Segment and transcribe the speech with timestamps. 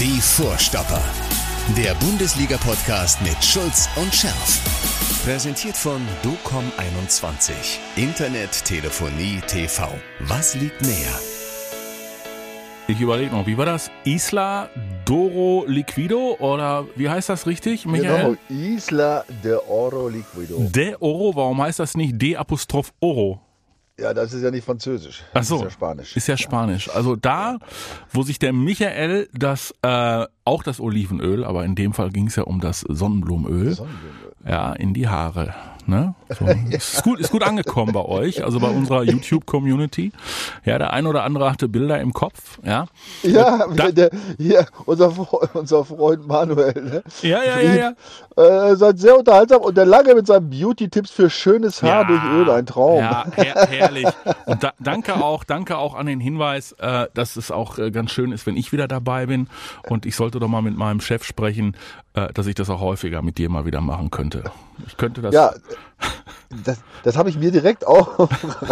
[0.00, 1.00] Die Vorstopper.
[1.76, 4.60] Der Bundesliga-Podcast mit Schulz und Scherf.
[5.24, 7.52] Präsentiert von DOCOM21.
[7.94, 9.88] Internet, Telefonie, TV.
[10.18, 11.14] Was liegt näher?
[12.88, 13.88] Ich überlege noch, wie war das?
[14.04, 14.68] Isla
[15.04, 18.36] Doro Liquido oder wie heißt das richtig, Michael?
[18.48, 20.56] Genau, Isla de Oro Liquido.
[20.58, 23.40] De Oro, warum heißt das nicht D Apostroph Oro?
[23.98, 25.22] Ja, das ist ja nicht Französisch.
[25.34, 26.16] Ach so, ist ja Spanisch.
[26.16, 26.90] Ist ja Spanisch.
[26.90, 27.58] Also da,
[28.10, 32.34] wo sich der Michael das, äh, auch das Olivenöl, aber in dem Fall ging es
[32.34, 33.76] ja um das Sonnenblumenöl,
[34.44, 35.54] ja, in die Haare.
[35.86, 36.14] Ne?
[36.38, 36.46] So.
[36.70, 40.10] Ist gut, ist gut angekommen bei euch, also bei unserer YouTube-Community.
[40.64, 42.86] Ja, der ein oder andere hatte Bilder im Kopf, ja.
[43.22, 45.12] Ja, Da- der, hier, unser,
[45.54, 47.02] unser Freund Manuel, ne?
[47.22, 47.74] Ja, ja, ja,
[48.36, 48.70] ja.
[48.70, 52.24] Äh, seid sehr unterhaltsam und der lange mit seinen Beauty-Tipps für schönes Haar Ja, durch
[52.24, 52.98] Öl, ein Traum.
[52.98, 54.08] Ja, her herrlich.
[54.46, 58.10] Und da, danke auch, danke auch an den Hinweis, äh, dass es auch äh, ganz
[58.10, 59.48] schön ist, wenn ich wieder dabei bin.
[59.88, 61.76] Und ich sollte doch mal mit meinem Chef sprechen,
[62.14, 64.42] äh, dass ich das auch häufiger mit dir mal wieder machen könnte.
[64.88, 65.32] Ich könnte das.
[65.32, 65.52] Ja,
[66.62, 68.18] das, das habe ich mir direkt auch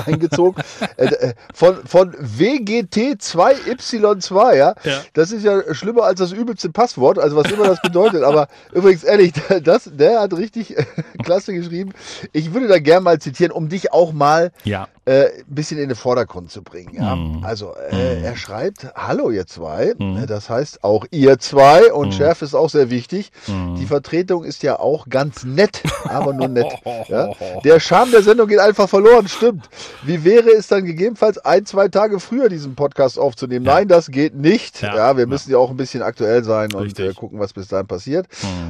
[0.06, 0.62] reingezogen.
[0.96, 4.74] Äh, äh, von, von WGT2Y2, ja?
[4.84, 5.00] Ja.
[5.14, 8.22] Das ist ja schlimmer als das übelste Passwort, also was immer das bedeutet.
[8.22, 9.32] Aber übrigens, ehrlich,
[9.64, 10.84] das, der hat richtig äh,
[11.22, 11.92] klasse geschrieben.
[12.32, 14.88] Ich würde da gern mal zitieren, um dich auch mal Ja.
[15.04, 16.94] Äh, ein bisschen in den Vordergrund zu bringen.
[16.94, 17.16] Ja?
[17.16, 17.42] Mhm.
[17.44, 22.44] Also äh, er schreibt, hallo ihr zwei, Äh, das heißt auch ihr zwei und Schärfe
[22.44, 23.32] ist auch sehr wichtig.
[23.48, 23.76] Mhm.
[23.76, 26.72] Die Vertretung ist ja auch ganz nett, aber nur nett.
[27.08, 27.32] ja?
[27.64, 29.68] Der Charme der Sendung geht einfach verloren, stimmt.
[30.04, 33.64] Wie wäre es dann gegebenenfalls ein, zwei Tage früher diesen Podcast aufzunehmen?
[33.64, 34.82] Nein, das geht nicht.
[34.82, 34.94] Ja.
[34.94, 37.86] Ja, wir müssen ja auch ein bisschen aktuell sein und äh, gucken, was bis dahin
[37.86, 38.26] passiert.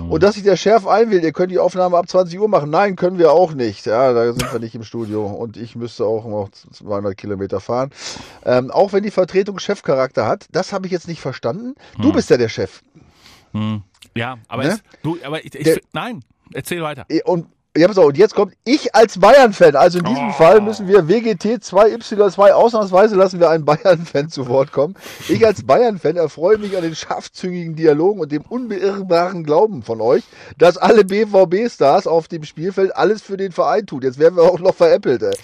[0.09, 2.71] Und dass sich der Chef einwählt, ihr könnt die Aufnahme ab 20 Uhr machen.
[2.71, 3.87] Nein, können wir auch nicht.
[3.87, 5.27] Ja, da sind wir nicht im Studio.
[5.27, 7.91] Und ich müsste auch noch 200 Kilometer fahren.
[8.45, 11.75] Ähm, auch wenn die Vertretung Chefcharakter hat, das habe ich jetzt nicht verstanden.
[11.99, 12.83] Du bist ja der Chef.
[13.53, 13.83] Hm.
[14.15, 14.69] Ja, aber, Ne?
[14.71, 17.07] es, du, aber ich, ich, Der- nein, erzähl weiter.
[17.25, 19.77] Und ja, pass auf, und jetzt kommt ich als Bayern-Fan.
[19.77, 20.33] Also in diesem Oh.
[20.33, 24.95] Fall müssen wir WGT 2Y2 ausnahmsweise lassen wir einen Bayern-Fan zu Wort kommen.
[25.31, 30.23] Ich als Bayern-Fan erfreue mich an den scharfzüngigen Dialogen und dem unbeirrbaren Glauben von euch,
[30.59, 34.03] dass alle BVB-Stars auf dem Spielfeld alles für den Verein tun.
[34.03, 35.23] Jetzt werden wir auch noch veräppelt.
[35.23, 35.35] Ey.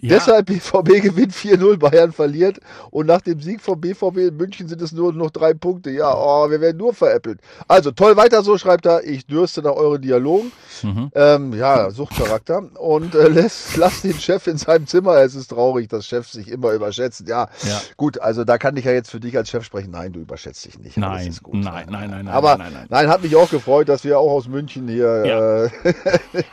[0.00, 0.10] Ja.
[0.16, 2.58] Deshalb BVB gewinnt 4-0, Bayern verliert
[2.90, 5.90] und nach dem Sieg vom BVB in München sind es nur noch drei Punkte.
[5.90, 7.40] Ja, oh, wir werden nur veräppelt.
[7.66, 9.04] Also toll weiter so, schreibt er.
[9.04, 10.52] Ich dürste nach euren Dialogen.
[10.82, 11.10] Mhm.
[11.14, 12.62] Ähm, ja, Suchtcharakter.
[12.78, 15.16] Und äh, lässt, lasst den Chef in seinem Zimmer.
[15.18, 17.26] Es ist traurig, dass Chefs sich immer überschätzen.
[17.26, 17.80] Ja, Ja.
[17.96, 19.90] gut, also da kann ich ja jetzt für dich als Chef sprechen.
[19.90, 20.96] Nein, du überschätzt dich nicht.
[20.96, 21.54] Nein, ist gut.
[21.54, 24.30] nein, nein, nein, nein, Aber nein, nein, nein, hat mich auch gefreut, dass wir auch
[24.30, 25.64] aus München hier Ja.
[25.64, 25.70] äh,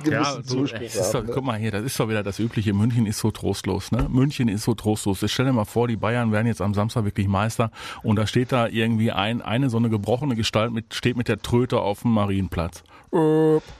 [0.03, 1.27] gewissen Ja, du, Zuspruch ist doch, haben.
[1.27, 1.31] Ne?
[1.33, 2.73] guck mal hier, das ist doch wieder das Übliche.
[2.73, 4.07] München ist so trostlos, ne?
[4.09, 5.22] München ist so trostlos.
[5.22, 7.69] Jetzt stell dir mal vor, die Bayern werden jetzt am Samstag wirklich Meister
[8.03, 11.40] und da steht da irgendwie ein, eine so eine gebrochene Gestalt mit, steht mit der
[11.40, 12.84] Tröte auf dem Marienplatz.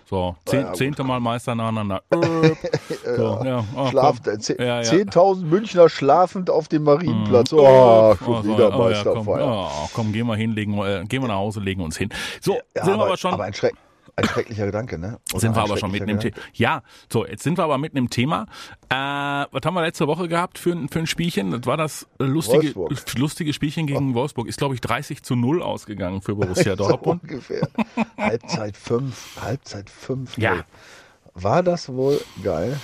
[0.10, 2.02] So, zehn, zehnte Mal Meister nacheinander.
[3.18, 4.90] So, ja, oh, Schlaft, äh, Ja, ja.
[4.92, 7.52] 10.000 Münchner schlafend auf dem Marienplatz.
[7.52, 7.60] Mhm.
[7.62, 9.72] Oh, schon Oh, wieder oh, ja, komm, Meisterfeier.
[9.72, 12.10] oh, komm, gehen wir hin, legen, wir- äh, gehen wir nach Hause, legen uns hin.
[12.42, 13.34] So, Ja, sind wir aber, aber schon.
[13.34, 13.74] aber ein, Schreck,
[14.18, 15.20] ein schrecklicher Gedanke, ne?
[15.32, 16.36] Oder sind wir aber schon mitten im Thema.
[16.54, 18.46] Ja, so, jetzt sind wir aber mitten im Thema.
[18.90, 21.52] Äh, was haben wir letzte Woche gehabt für, ein- für ein Spielchen?
[21.52, 23.18] Das war das äh, lustige, Wolfsburg.
[23.20, 24.48] lustige Spielchen gegen Wolfsburg.
[24.48, 27.24] Ist, glaube ich, 30 zu 0 ausgegangen für Borussia So Dortmund.
[27.24, 27.68] ungefähr.
[28.18, 30.38] Halbzeit 5, Halbzeit 5.
[30.38, 30.64] Ja.
[31.34, 32.80] War das wohl geil?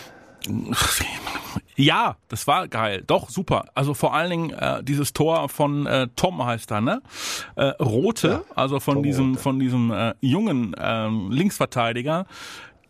[1.81, 3.03] Ja, das war geil.
[3.07, 3.65] Doch, super.
[3.73, 7.01] Also vor allen Dingen äh, dieses Tor von äh, Tom heißt er, ne?
[7.55, 9.39] Äh, Rote, also von Tom diesem, Rote.
[9.41, 12.27] von diesem äh, jungen ähm, Linksverteidiger,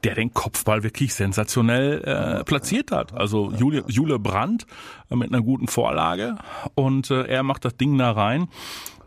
[0.03, 3.13] der den Kopfball wirklich sensationell äh, platziert hat.
[3.13, 4.66] Also Jule, Jule Brandt
[5.09, 6.35] äh, mit einer guten Vorlage
[6.75, 8.50] und äh, er macht das Ding da rein.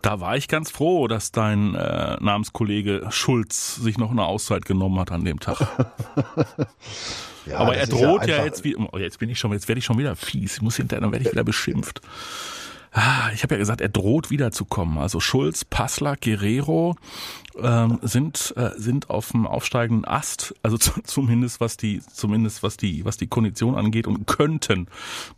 [0.01, 4.99] Da war ich ganz froh, dass dein äh, Namenskollege Schulz sich noch eine Auszeit genommen
[4.99, 5.59] hat an dem Tag.
[7.47, 9.78] Ja, Aber er droht ja, einfach- jetzt wie, oh, jetzt bin ich schon, jetzt werde
[9.78, 10.56] ich schon wieder fies.
[10.56, 12.00] Ich muss hinterher, dann werde ich wieder beschimpft.
[12.93, 14.99] Ah, Ich habe ja gesagt, er droht wiederzukommen.
[14.99, 16.97] Also Schulz, Passler, Guerrero
[17.62, 20.54] ähm, sind äh, sind auf dem aufsteigenden Ast.
[20.62, 24.89] Also zu, zumindest was die zumindest was die was die Kondition angeht und könnten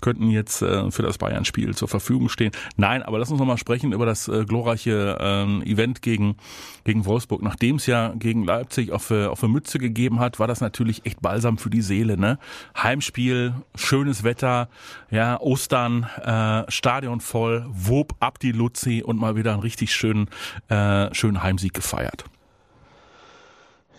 [0.01, 2.53] könnten jetzt äh, für das Bayern-Spiel zur Verfügung stehen.
[2.77, 6.37] Nein, aber lass uns noch mal sprechen über das äh, glorreiche ähm, Event gegen
[6.85, 7.43] gegen Wolfsburg.
[7.43, 11.05] Nachdem es ja gegen Leipzig auf äh, auf eine Mütze gegeben hat, war das natürlich
[11.05, 12.17] echt balsam für die Seele.
[12.17, 12.39] Ne?
[12.77, 14.69] Heimspiel, schönes Wetter,
[15.11, 20.29] ja Ostern, äh, Stadion voll, wupp ab die Luzi und mal wieder einen richtig schönen
[20.69, 22.06] äh, schönen Heimsieg gefeiert.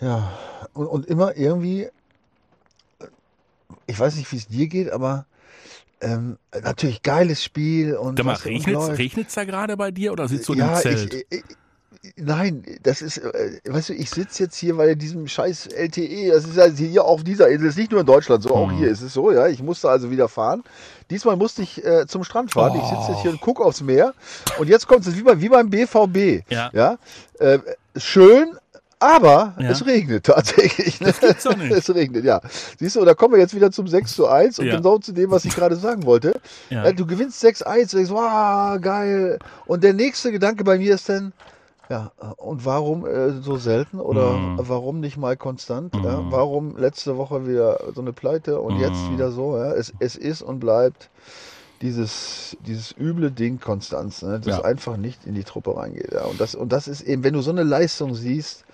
[0.00, 0.32] Ja,
[0.74, 1.88] und, und immer irgendwie,
[3.86, 5.26] ich weiß nicht, wie es dir geht, aber
[6.00, 8.38] ähm, natürlich geiles Spiel und mal,
[8.72, 8.98] läuft.
[8.98, 11.14] regnet's da gerade bei dir oder sitzt du ja, einem Zelt?
[11.14, 11.44] Ich, ich,
[12.16, 16.44] nein, das ist, äh, weißt du, ich sitze jetzt hier bei diesem scheiß LTE, das
[16.44, 18.76] ist ja hier auf dieser Insel, das ist nicht nur in Deutschland so, auch Mhm.
[18.78, 20.62] hier ist es so, ja, ich musste also wieder fahren.
[21.10, 24.14] Diesmal musste ich äh, zum Strand fahren, ich sitze jetzt hier und gucke aufs Meer
[24.60, 26.70] und jetzt kommt es wie, bei, wie beim BVB, Ja.
[26.72, 26.98] ja,
[27.40, 27.58] äh,
[27.98, 28.56] schön,
[29.00, 29.70] aber Ja.
[29.70, 31.00] es regnet tatsächlich.
[31.00, 31.14] Ne?
[31.20, 31.70] Das doch nicht.
[31.70, 32.40] Es regnet, ja.
[32.78, 34.76] Siehst du, und da kommen wir jetzt wieder zum 6 zu 1 und Ja.
[34.76, 36.40] genau zu dem, was ich gerade sagen wollte.
[36.70, 36.84] Ja.
[36.84, 39.38] Äh, Du gewinnst 6-1, du denkst, wow, geil.
[39.66, 41.32] Und der nächste Gedanke bei mir ist dann,
[41.88, 44.58] ja, und warum äh, so selten oder Mhm.
[44.62, 45.94] warum nicht mal konstant?
[45.94, 46.20] Ja?
[46.28, 49.14] Warum letzte Woche wieder so eine Pleite und jetzt Mhm.
[49.14, 49.56] wieder so?
[49.56, 49.72] Ja?
[49.74, 51.08] Es, es ist und bleibt
[51.82, 54.40] dieses, dieses üble Ding Konstanz, ne?
[54.40, 54.64] das Ja.
[54.64, 56.12] einfach nicht in die Truppe reingeht.
[56.12, 56.24] Ja?
[56.24, 58.64] Und, das, und das ist eben, wenn du so eine Leistung siehst,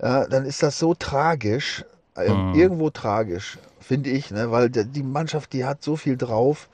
[0.00, 1.84] ja, dann ist das so tragisch,
[2.16, 2.54] äh, Mhm.
[2.54, 4.50] irgendwo tragisch, finde ich, ne?
[4.50, 6.68] weil der, die Mannschaft, die hat so viel drauf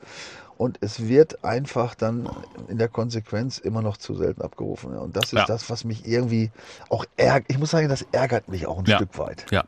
[0.57, 2.29] und es wird einfach dann
[2.69, 4.97] in der Konsequenz immer noch zu selten abgerufen.
[4.97, 5.45] Und das ist Ja.
[5.47, 6.51] das, was mich irgendwie
[6.89, 7.51] auch ärgert.
[7.51, 8.97] Ich muss sagen, das ärgert mich auch ein Ja.
[8.97, 9.47] Stück weit.
[9.51, 9.65] Ja.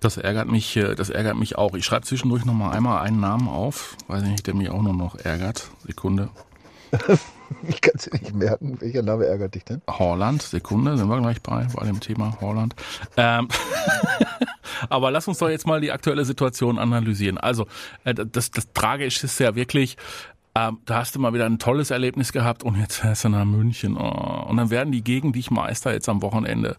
[0.00, 1.74] Das ärgert mich, äh, das ärgert mich auch.
[1.74, 4.94] Ich schreibe zwischendurch noch mal einmal einen Namen auf, weiß nicht, der mich auch nur
[4.94, 5.70] noch ärgert.
[5.86, 6.28] Sekunde.
[7.68, 8.80] Ich kann es nicht merken.
[8.80, 9.82] Welcher Name ärgert dich denn?
[9.88, 12.74] Holland, Sekunde, sind wir gleich bei, bei dem Thema Holland.
[13.16, 13.48] Ähm,
[14.88, 17.38] aber lass uns doch jetzt mal die aktuelle Situation analysieren.
[17.38, 17.66] Also,
[18.04, 19.96] äh, das, das Tragische ist ja wirklich,
[20.54, 23.44] ähm, da hast du mal wieder ein tolles Erlebnis gehabt und jetzt fährst du nach
[23.44, 23.96] München.
[23.96, 26.76] Oh, und dann werden die gegen dich Meister jetzt am Wochenende.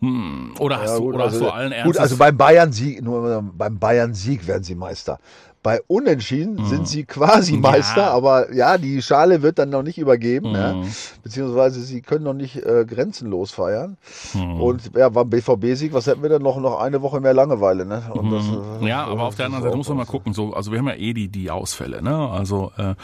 [0.00, 1.98] Hm, oder hast Ja, du, gut, oder also, hast du allen gut, Ernstes...
[1.98, 5.18] also beim Bayern-Sieg, nur beim Bayern-Sieg werden sie Meister.
[5.62, 7.62] Bei Unentschieden sind sie quasi Mhm.
[7.62, 7.70] Ja.
[7.70, 10.54] Meister, aber ja, die Schale wird dann noch nicht übergeben, Mhm.
[10.56, 10.74] ja,
[11.22, 13.96] beziehungsweise sie können noch nicht äh, grenzenlos feiern.
[14.34, 14.60] Mhm.
[14.60, 16.58] Und ja, beim BVB-Sieg, was hätten wir denn noch?
[16.58, 18.02] Noch eine Woche mehr Langeweile, ne?
[18.12, 20.32] Das, äh, Ja, aber auf der anderen Seite muss man mal gucken.
[20.34, 22.16] So, also wir haben ja eh die, die Ausfälle, ne?
[22.28, 22.94] Also äh,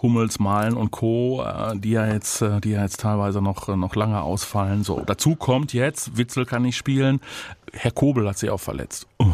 [0.00, 3.76] Hummels, Malen und Co., äh, die ja jetzt, äh, die ja jetzt teilweise noch äh,
[3.76, 4.84] noch lange ausfallen.
[4.84, 7.20] So, dazu kommt jetzt, Witzel kann nicht spielen,
[7.72, 9.06] Herr Kobel hat sich auch verletzt.
[9.20, 9.26] Uh.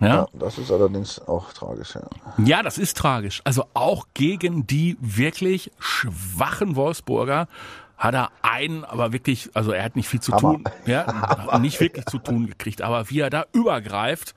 [0.00, 0.06] Ja?
[0.06, 2.02] Ja, das ist allerdings auch tragisch, ja.
[2.44, 3.40] ja, das ist tragisch.
[3.44, 7.48] Also auch gegen die wirklich schwachen Wolfsburger
[7.96, 10.54] hat er einen, aber wirklich, also er hat nicht viel zu Hammer.
[10.54, 14.34] tun, ja, nicht wirklich zu tun gekriegt, aber wie er da übergreift,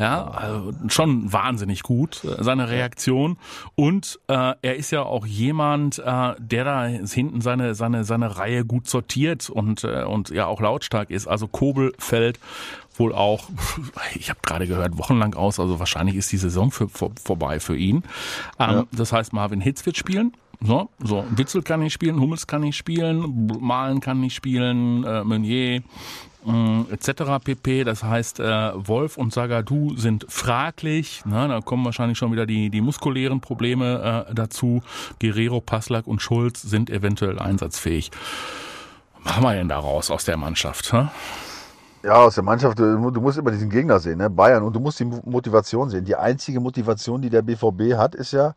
[0.00, 3.36] ja, also schon wahnsinnig gut, äh, seine Reaktion.
[3.74, 8.64] Und äh, er ist ja auch jemand, äh, der da hinten seine, seine, seine Reihe
[8.64, 11.26] gut sortiert und, äh, und ja auch lautstark ist.
[11.28, 12.40] Also Kobel fällt
[12.94, 13.50] wohl auch,
[14.14, 17.76] ich habe gerade gehört, wochenlang aus, also wahrscheinlich ist die Saison für, vor, vorbei für
[17.76, 18.02] ihn.
[18.58, 20.32] Ähm, Das heißt, Marvin Hitz wird spielen.
[20.62, 25.24] So, so, Witzel kann nicht spielen, Hummels kann nicht spielen, Malen kann nicht spielen, äh,
[25.24, 25.82] Meunier,
[26.44, 27.42] mh, etc.
[27.42, 27.84] pp.
[27.84, 31.24] Das heißt, äh, Wolf und Sagadu sind fraglich.
[31.24, 31.48] Ne?
[31.48, 34.82] Da kommen wahrscheinlich schon wieder die, die muskulären Probleme äh, dazu.
[35.18, 38.10] Guerrero, Passlack und Schulz sind eventuell einsatzfähig.
[39.22, 40.92] Was machen wir denn daraus aus der Mannschaft?
[40.92, 41.08] Hä?
[42.02, 44.30] Ja, aus der Mannschaft, du, du musst immer diesen Gegner sehen, ne?
[44.30, 46.02] Bayern, und du musst die Mo- Motivation sehen.
[46.06, 48.54] Die einzige Motivation, die der BVB hat, ist ja,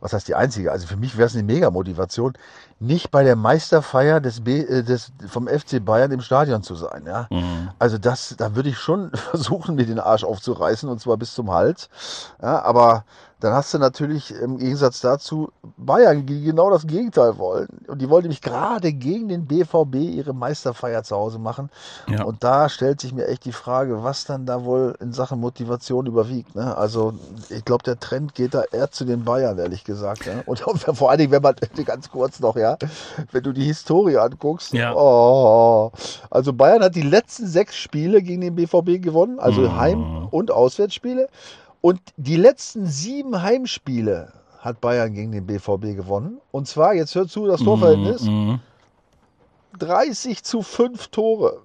[0.00, 0.72] was heißt die einzige?
[0.72, 2.32] Also für mich wäre es eine Mega-Motivation,
[2.80, 7.04] nicht bei der Meisterfeier des, B, äh, des vom FC Bayern im Stadion zu sein.
[7.06, 7.28] Ja?
[7.78, 11.52] Also das, da würde ich schon versuchen, mir den Arsch aufzureißen und zwar bis zum
[11.52, 11.90] Hals.
[12.40, 13.04] Ja, aber
[13.40, 17.68] dann hast du natürlich im Gegensatz dazu Bayern, die genau das Gegenteil wollen.
[17.86, 21.68] Und die wollen nämlich gerade gegen den BVB ihre Meisterfeier zu Hause machen.
[22.08, 22.24] Ja.
[22.24, 26.06] Und da stellt sich mir echt die Frage, was dann da wohl in Sachen Motivation
[26.06, 26.54] überwiegt.
[26.56, 26.74] Ne?
[26.78, 27.12] Also
[27.50, 30.24] ich glaube, der Trend geht da eher zu den Bayern, ehrlich gesagt.
[30.24, 30.42] Ja?
[30.46, 30.60] Und
[30.94, 32.78] vor allen Dingen, wenn man ganz kurz noch, ja,
[33.32, 34.94] wenn du die Historie anguckst, Ja.
[34.94, 35.92] oh,
[36.30, 39.76] also Bayern hat die letzten sechs Spiele gegen den BVB gewonnen, also Mhm.
[39.76, 41.28] Heim- und Auswärtsspiele.
[41.86, 46.40] Und die letzten sieben Heimspiele hat Bayern gegen den BVB gewonnen.
[46.50, 48.58] Und zwar, jetzt hört zu, das Torverhältnis, Mhm.
[49.78, 51.60] 30 zu 5 Tore.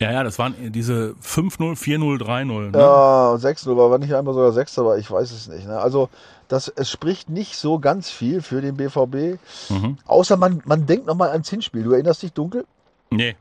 [0.00, 2.70] Ja, ja, das waren diese 5-0, 4-0, 3-0.
[2.72, 2.78] Ne?
[2.80, 5.68] Ja, 6-0 war nicht einmal sogar 6, aber ich weiß es nicht.
[5.68, 5.78] Ne?
[5.78, 6.08] Also
[6.48, 9.38] das, es spricht nicht so ganz viel für den BVB.
[9.68, 9.98] Mhm.
[10.04, 11.84] Außer man, man denkt nochmal ans Hinspiel.
[11.84, 12.66] Du erinnerst dich dunkel?
[13.10, 13.36] Nee.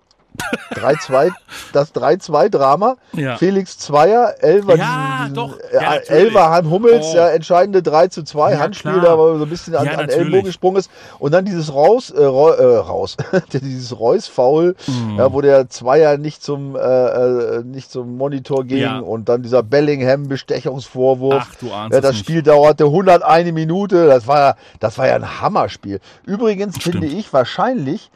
[0.76, 1.32] 3-2,
[1.74, 2.98] das 3-2-Drama.
[3.14, 3.38] Ja.
[3.38, 5.94] Felix Zweier, Elver, Ja, diesen, Ja.
[5.96, 7.16] Elver Han Hummels, Oh.
[7.16, 9.18] ja, entscheidende 3 zu 2, Ja, Handspiel, klar.
[9.18, 10.10] da so ein bisschen an, Ja, an.
[10.10, 10.92] Ellbogen gesprungen ist.
[11.18, 13.18] Und dann dieses Raus, äh, äh, raus,
[13.54, 15.18] dieses Reus-Foul, Mhm.
[15.18, 19.64] ja, wo der Zweier nicht zum, äh, äh, nicht zum Monitor ging und dann dieser
[19.64, 21.48] Bellingham-Bestechungsvorwurf.
[21.50, 22.20] Ach, du ahnst Ja, das nicht.
[22.26, 24.06] Spiel dauerte 101 Minute.
[24.08, 26.00] Das war, ja- das war ja ein Hammerspiel.
[26.26, 26.98] Übrigens Stimmt.
[27.00, 28.12] finde ich wahrscheinlich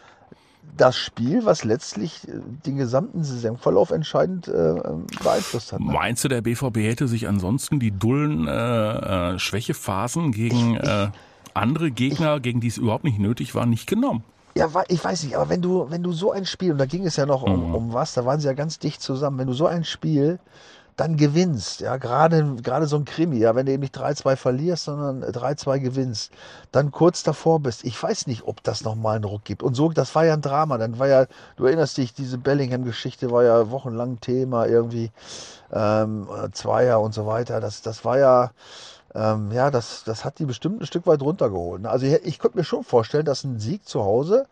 [0.78, 2.32] das Spiel, was letztlich äh,
[2.66, 5.80] den gesamten Saisonverlauf entscheidend äh, ähm, beeinflusst hat.
[5.80, 5.92] Ne?
[5.92, 11.10] Meinst du, der BVB hätte sich ansonsten die dullen äh, äh, Schwächephasen gegen äh,
[11.54, 14.24] andere Gegner, gegen die es überhaupt nicht nötig war, nicht genommen?
[14.56, 17.06] Ja, ich weiß nicht, aber wenn du, wenn du so ein Spiel, und da ging
[17.06, 17.76] es ja noch um, mhm.
[17.76, 20.40] um was, da waren sie ja ganz dicht zusammen, wenn du so ein Spiel
[20.96, 24.86] dann gewinnst, ja, gerade, gerade so ein Krimi, ja, wenn du eben nicht 3-2 verlierst,
[24.86, 26.32] sondern 3-2 gewinnst,
[26.72, 27.84] dann kurz davor bist.
[27.86, 29.64] Ich weiß nicht, ob das nochmal einen Ruck gibt.
[29.64, 30.78] Und so, das war ja ein Drama.
[30.78, 35.12] Dann war ja, du erinnerst dich, diese Bellingham-Geschichte war ja wochenlang Thema irgendwie,
[35.72, 37.60] ähm, Zweier und so weiter.
[37.62, 38.52] Das, das war ja,
[39.16, 41.82] ähm, ja, das, das hat die bestimmt ein Stück weit runtergeholt.
[41.84, 41.90] Ne?
[41.90, 44.48] Also ich, ich könnte mir schon vorstellen, dass ein Sieg zu Hause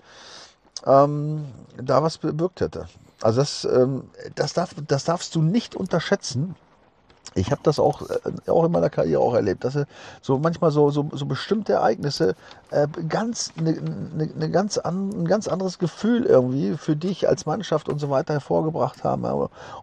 [0.86, 1.45] ähm,
[1.81, 2.88] da was bewirkt hätte.
[3.21, 4.03] Also das, ähm,
[4.36, 6.55] das, darf, das darfst du nicht unterschätzen.
[7.36, 9.77] Ich habe das auch, äh, auch in meiner Karriere auch erlebt, dass
[10.21, 12.36] so manchmal so, so, so bestimmte Ereignisse
[12.71, 17.45] äh, ganz, ne, ne, ne ganz an, ein ganz anderes Gefühl irgendwie für dich als
[17.45, 19.25] Mannschaft und so weiter hervorgebracht haben.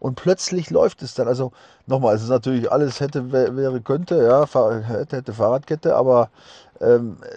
[0.00, 1.28] Und plötzlich läuft es dann.
[1.28, 1.52] Also
[1.86, 4.46] nochmal, es ist natürlich alles hätte, wäre, könnte, ja,
[4.88, 6.30] hätte, hätte Fahrradkette, aber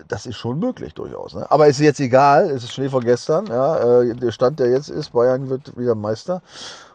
[0.07, 1.33] das ist schon möglich durchaus.
[1.33, 1.49] Ne?
[1.49, 3.47] Aber ist jetzt egal, es ist Schnee von gestern.
[3.47, 6.41] Ja, äh, der Stand, der jetzt ist, Bayern wird wieder Meister.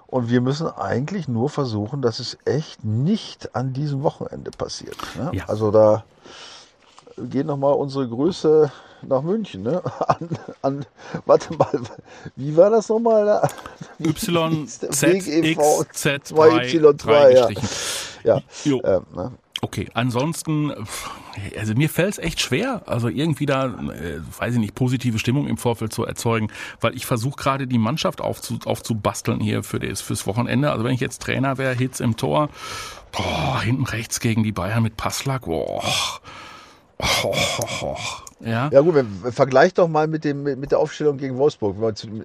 [0.07, 4.97] Und wir müssen eigentlich nur versuchen, dass es echt nicht an diesem Wochenende passiert.
[5.17, 5.31] Ne?
[5.35, 5.45] Ja.
[5.49, 6.05] Also da
[7.19, 8.71] geht nochmal unsere Grüße
[9.03, 9.63] nach München.
[9.63, 9.83] Ne?
[10.09, 10.29] An,
[10.63, 10.87] an,
[11.27, 11.81] warte mal,
[12.37, 13.49] wie war das nochmal?
[13.99, 17.51] Y, Z, X, Z, 2, Y3,
[18.23, 18.41] ja.
[18.65, 18.81] ja.
[18.85, 19.33] Ähm, ne?
[19.65, 20.75] Okay, ansonsten,
[21.57, 25.49] also mir fällt es echt schwer, also irgendwie da, äh, weiß ich nicht, positive Stimmung
[25.49, 26.49] im Vorfeld zu erzeugen,
[26.83, 30.71] weil ich versuche gerade die Mannschaft aufzu, aufzubasteln hier für das, fürs Wochenende.
[30.71, 32.51] Also wenn ich jetzt Trainer wäre, Hits im Tor,
[33.11, 35.83] boah, hinten rechts gegen die Bayern mit Passlack, boah.
[36.99, 37.97] Oh, oh, oh.
[38.41, 38.69] Ja.
[38.71, 38.95] ja gut,
[39.31, 41.77] vergleich doch mal mit, dem, mit der Aufstellung gegen Wolfsburg.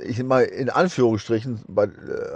[0.04, 1.90] Ich mal in Anführungsstrichen bei äh,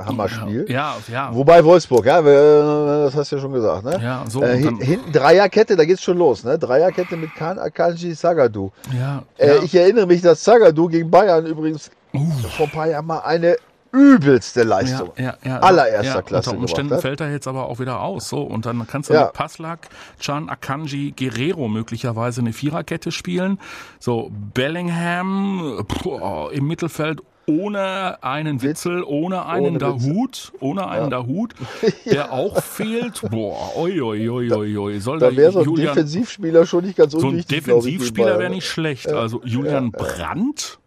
[0.06, 0.66] Hammerspiel.
[0.70, 1.34] Ja, ja.
[1.34, 3.84] Wobei Wolfsburg, ja, das hast du ja schon gesagt.
[3.86, 4.00] Ne?
[4.02, 4.42] Ja, so.
[4.42, 6.44] Äh, hinten Dreierkette, da geht's schon los.
[6.44, 6.58] Ne?
[6.58, 8.72] Dreierkette mit Kan Akanji Sagadu.
[8.98, 9.64] Ja, äh, ja.
[9.64, 12.20] Ich erinnere mich, dass Sagadu gegen Bayern übrigens uh.
[12.56, 13.58] vor ein paar Jahren mal eine
[13.94, 15.12] übelste Leistung.
[15.16, 16.50] Ja, ja, ja, Allererster ja, Klasse.
[16.50, 18.28] Unter Umständen fällt er jetzt aber auch wieder aus.
[18.28, 19.26] So, und dann kannst du ja.
[19.26, 19.88] mit Paslak,
[20.20, 23.60] Chan Akanji, Guerrero möglicherweise eine Viererkette spielen.
[24.00, 31.10] So, Bellingham boah, im Mittelfeld ohne einen Witzel, ohne einen ohne Dahut, ohne einen ja.
[31.10, 31.54] Dahut,
[32.06, 32.32] der ja.
[32.32, 33.22] auch fehlt.
[33.30, 35.00] Boah, oi, oi, oi, oi, oi.
[35.00, 37.66] Soll da wäre so ein Julian, Defensivspieler schon nicht ganz unwichtig.
[37.66, 39.10] So ein Defensivspieler wäre nicht schlecht.
[39.10, 40.80] Also Julian Brandt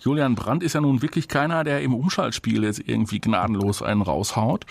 [0.00, 4.66] Julian Brandt ist ja nun wirklich keiner, der im Umschaltspiel jetzt irgendwie gnadenlos einen raushaut.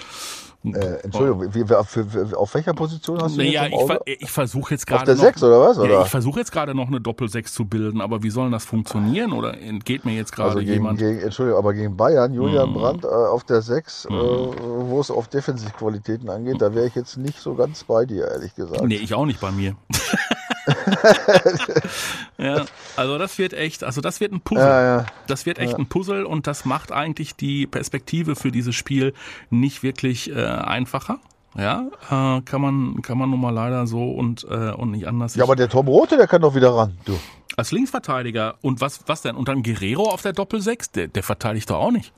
[0.65, 4.85] Äh, Entschuldigung, wie, für, auf welcher Position hast du naja, ich, ver, ich versuche jetzt
[4.85, 5.03] gerade.
[5.03, 5.79] Auf der noch, 6 oder was?
[5.79, 5.89] Oder?
[5.89, 9.31] Ja, ich versuche jetzt gerade noch eine Doppel-6 zu bilden, aber wie soll das funktionieren?
[9.31, 10.99] Oder entgeht mir jetzt gerade also gegen, jemand?
[10.99, 12.73] Gegen, Entschuldigung, aber gegen Bayern, Julian mm.
[12.73, 14.13] Brandt äh, auf der 6, mm.
[14.13, 18.27] äh, wo es auf Defensivqualitäten angeht, da wäre ich jetzt nicht so ganz bei dir,
[18.27, 18.83] ehrlich gesagt.
[18.83, 19.77] Nee, ich auch nicht bei mir.
[22.37, 24.63] ja, also das wird echt, also das wird ein Puzzle.
[24.63, 25.05] Ja, ja.
[25.27, 25.77] Das wird echt ja.
[25.77, 29.13] ein Puzzle und das macht eigentlich die Perspektive für dieses Spiel
[29.49, 31.19] nicht wirklich äh, einfacher.
[31.57, 35.35] Ja, äh, kann man kann man nun mal leider so und äh, und nicht anders.
[35.35, 37.19] Ja, aber der Tom Rote, der kann doch wieder ran, du.
[37.57, 39.35] Als Linksverteidiger und was was denn?
[39.35, 42.13] Und dann Guerrero auf der Doppelsechs, der der verteidigt doch auch nicht.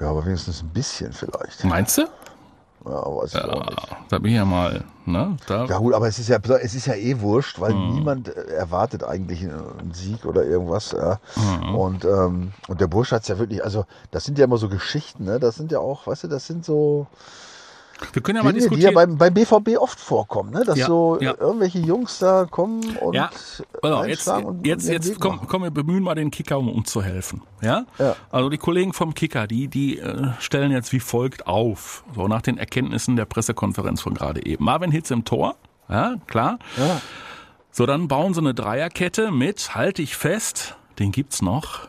[0.00, 1.64] Ja, aber wenigstens ein bisschen vielleicht.
[1.64, 2.08] Meinst du?
[2.84, 3.88] Ja, weiß ich ja, auch nicht.
[4.08, 5.36] Da bin ich ja mal, ne?
[5.46, 5.64] Da.
[5.66, 7.94] Ja gut, aber es ist ja, es ist ja eh wurscht, weil mhm.
[7.94, 10.92] niemand äh, erwartet eigentlich einen Sieg oder irgendwas.
[10.92, 11.18] Ja.
[11.36, 11.74] Mhm.
[11.74, 14.68] Und, ähm, und der Bursch hat es ja wirklich, also das sind ja immer so
[14.68, 15.38] Geschichten, ne?
[15.38, 17.06] Das sind ja auch, weißt du, das sind so,
[18.12, 18.80] wir können ja mal diskutieren.
[18.80, 20.64] Die ja beim, beim BVB oft vorkommen, ne?
[20.64, 21.34] dass ja, so ja.
[21.38, 23.14] irgendwelche Jungs da kommen und.
[23.14, 23.30] Ja,
[23.82, 27.02] genau, jetzt, und jetzt, jetzt komm, komm, wir bemühen mal den Kicker, um uns zu
[27.02, 27.42] helfen.
[27.60, 27.86] Ja?
[27.98, 28.16] ja.
[28.30, 32.42] Also die Kollegen vom Kicker, die, die äh, stellen jetzt wie folgt auf, so nach
[32.42, 34.64] den Erkenntnissen der Pressekonferenz von gerade eben.
[34.64, 35.56] Marvin Hitz im Tor,
[35.88, 36.58] ja, klar.
[36.76, 37.00] Ja.
[37.70, 41.88] So, dann bauen sie eine Dreierkette mit, halte ich fest, den gibt's noch.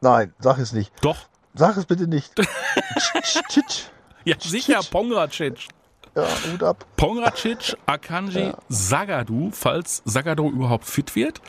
[0.00, 0.92] Nein, sag es nicht.
[1.02, 1.16] Doch.
[1.54, 2.32] Sag es bitte nicht.
[4.26, 5.68] Ja, sicher, Pongracic.
[6.16, 6.86] Ja, Hut ab.
[6.96, 8.54] Pongracic, Akanji, ja.
[8.68, 11.40] Sagadu, falls Sagadu überhaupt fit wird.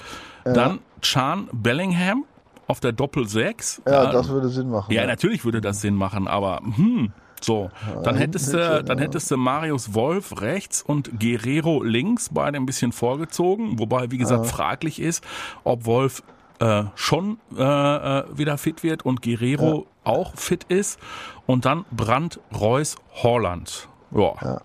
[0.46, 0.53] Ja.
[0.53, 2.25] Dann Chan Bellingham
[2.67, 3.84] auf der Doppel 6.
[3.86, 4.91] Ja, ja, das würde Sinn machen.
[4.91, 7.70] Ja, ja, natürlich würde das Sinn machen, aber hm, so,
[8.03, 12.91] dann hättest du, dann hättest du Marius Wolf rechts und Guerrero links, beide ein bisschen
[12.91, 15.24] vorgezogen, wobei wie gesagt fraglich ist,
[15.63, 16.24] ob Wolf
[16.59, 20.12] äh, schon äh, äh, wieder fit wird und Guerrero ja.
[20.12, 21.00] auch fit ist.
[21.45, 23.88] Und dann Brand, Reus, Holland.
[24.12, 24.33] Ja.
[24.41, 24.62] ja.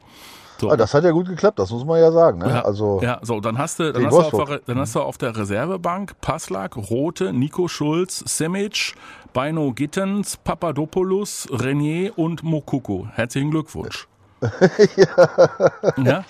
[0.61, 0.71] So.
[0.71, 2.41] Ah, das hat ja gut geklappt, das muss man ja sagen.
[2.41, 2.51] Ne?
[2.51, 5.17] Ja, also, ja, so, dann hast du, dann hast du, auf, dann hast du auf
[5.17, 8.95] der Reservebank Paslak, Rote, Nico Schulz, Simic,
[9.33, 13.09] Beino Gittens, Papadopoulos, Renier und Mokuko.
[13.15, 14.07] Herzlichen Glückwunsch.
[14.97, 15.29] ja.
[15.97, 16.25] ja?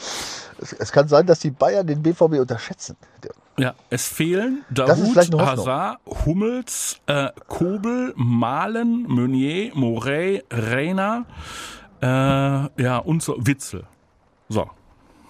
[0.61, 2.97] Es, es, kann sein, dass die Bayern den BVB unterschätzen.
[3.59, 5.17] Ja, es fehlen Dahoud.
[5.17, 11.27] Hazard, Hummels, äh, Kobel, Malen, Meunier, Morey, Reiner,
[12.01, 13.85] äh, ja, und so, Witzel.
[14.49, 14.71] So.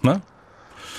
[0.01, 0.21] Ne?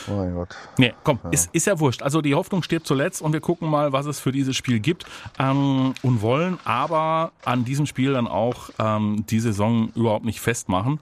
[0.08, 0.56] Oh mein Gott.
[0.78, 2.02] Nee, komm, Ist, ist ja wurscht.
[2.02, 5.04] Also die Hoffnung steht zuletzt und wir gucken mal, was es für dieses Spiel gibt
[5.38, 11.00] ähm, und wollen aber an diesem Spiel dann auch ähm, die Saison überhaupt nicht festmachen.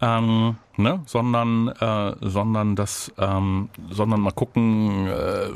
[0.00, 5.48] Ähm, ne, sondern äh, sondern das ähm, sondern mal gucken äh,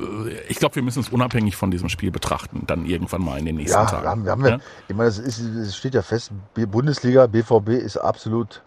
[0.48, 3.56] ich glaube wir müssen es unabhängig von diesem Spiel betrachten dann irgendwann mal in den
[3.56, 4.58] nächsten Ja, Tagen haben, wir haben ja, Ja?
[4.88, 8.62] ich meine, es, ist, es steht ja fest, Bundesliga, BVB ist absolut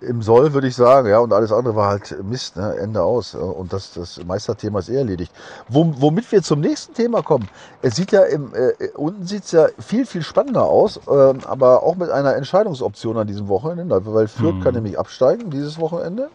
[0.00, 2.76] im Soll, würde ich sagen, ja, und alles andere war halt Mist, ne?
[2.78, 3.34] Ende aus.
[3.34, 5.32] Und das, das Meisterthema ist eh erledigt.
[5.68, 7.48] Wo, womit wir zum nächsten Thema kommen.
[7.82, 11.82] Es sieht ja im, äh, unten sieht es ja viel, viel spannender aus, ähm, aber
[11.82, 16.28] auch mit einer Entscheidungsoption an diesem Wochenende, weil Fürth kann nämlich absteigen dieses Wochenende.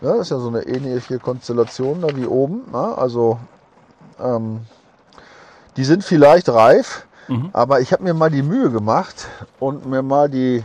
[0.00, 2.62] Ja, das ist ja so eine ähnliche Konstellation da wie oben.
[2.72, 3.38] Ja, also
[4.20, 4.60] ähm,
[5.76, 7.50] die sind vielleicht reif, Mhm.
[7.52, 9.26] aber ich habe mir mal die Mühe gemacht
[9.60, 10.64] und mir mal die,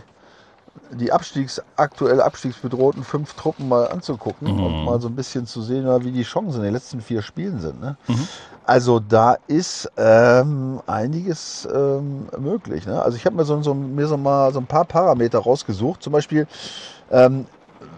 [0.95, 5.85] die Abstiegs, aktuell abstiegsbedrohten fünf Truppen mal anzugucken und mal so ein bisschen zu sehen,
[6.03, 7.81] wie die Chancen in den letzten vier Spielen sind.
[7.81, 7.97] Ne?
[8.65, 12.85] Also da ist ähm, einiges ähm, möglich.
[12.85, 13.01] Ne?
[13.01, 16.01] Also ich habe mir so, so, mir so mal so ein paar Parameter rausgesucht.
[16.01, 16.47] Zum Beispiel
[17.11, 17.45] ähm,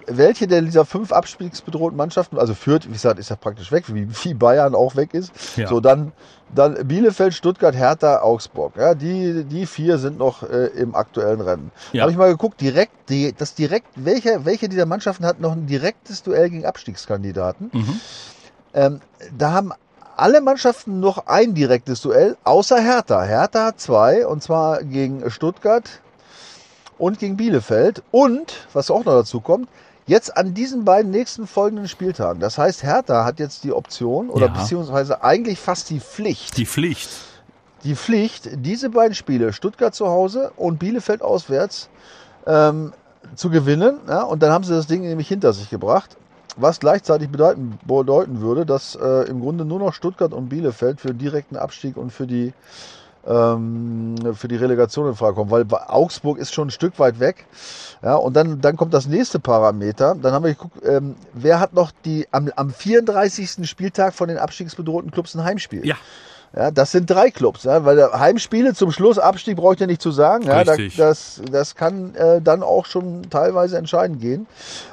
[0.08, 4.08] welche der dieser fünf abstiegsbedrohten Mannschaften, also Fürth, wie gesagt, ist ja praktisch weg, wie,
[4.10, 5.32] wie Bayern auch weg ist.
[5.56, 5.68] Ja.
[5.68, 6.12] So, dann,
[6.54, 8.74] dann Bielefeld, Stuttgart, Hertha, Augsburg.
[8.78, 11.72] Ja, die, die vier sind noch äh, im aktuellen Rennen.
[11.92, 12.04] Ja.
[12.04, 15.66] Habe ich mal geguckt, direkt, die, das direkt, welche, welche dieser Mannschaften hat noch ein
[15.66, 17.72] direktes Duell gegen Abstiegskandidaten?
[17.74, 18.00] Mhm.
[18.74, 19.02] Ähm,
[19.38, 19.72] da haben
[20.18, 23.24] alle Mannschaften noch ein direktes Duell, außer Hertha.
[23.24, 26.02] Hertha hat zwei, und zwar gegen Stuttgart
[26.98, 28.04] und gegen Bielefeld.
[28.12, 29.68] Und, was auch noch dazu kommt,
[30.08, 32.40] jetzt an diesen beiden nächsten folgenden Spieltagen.
[32.40, 34.54] Das heißt, Hertha hat jetzt die Option oder Ja.
[34.54, 37.10] beziehungsweise eigentlich fast die Pflicht, die Pflicht
[37.84, 41.88] die Pflicht, diese beiden Spiele, Stuttgart zu Hause und Bielefeld auswärts,
[42.48, 42.94] ähm,
[43.36, 44.00] zu gewinnen.
[44.08, 46.18] Ja, und dann haben sie das Ding nämlich hinter sich gebracht.
[46.58, 51.14] Was gleichzeitig bedeuten, bedeuten würde, dass äh, im Grunde nur noch Stuttgart und Bielefeld für
[51.14, 52.54] direkten Abstieg und für die,
[53.28, 57.46] ähm, für die Relegation in Frage kommen, weil Augsburg ist schon ein Stück weit weg.
[58.04, 60.16] Ja, und dann, dann kommt das nächste Parameter.
[60.16, 63.68] Dann haben wir geguckt, ähm, wer hat noch die am, am 34.
[63.68, 65.86] Spieltag von den abstiegsbedrohten Clubs ein Heimspiel?
[65.86, 65.96] ja
[66.56, 69.88] Ja, das sind drei Clubs, ja, weil der Heimspiele zum Schluss Abstieg brauche ich ja
[69.88, 70.46] nicht zu sagen.
[70.46, 74.48] Ja, da, das, das kann äh, dann auch schon teilweise entscheidend gehen.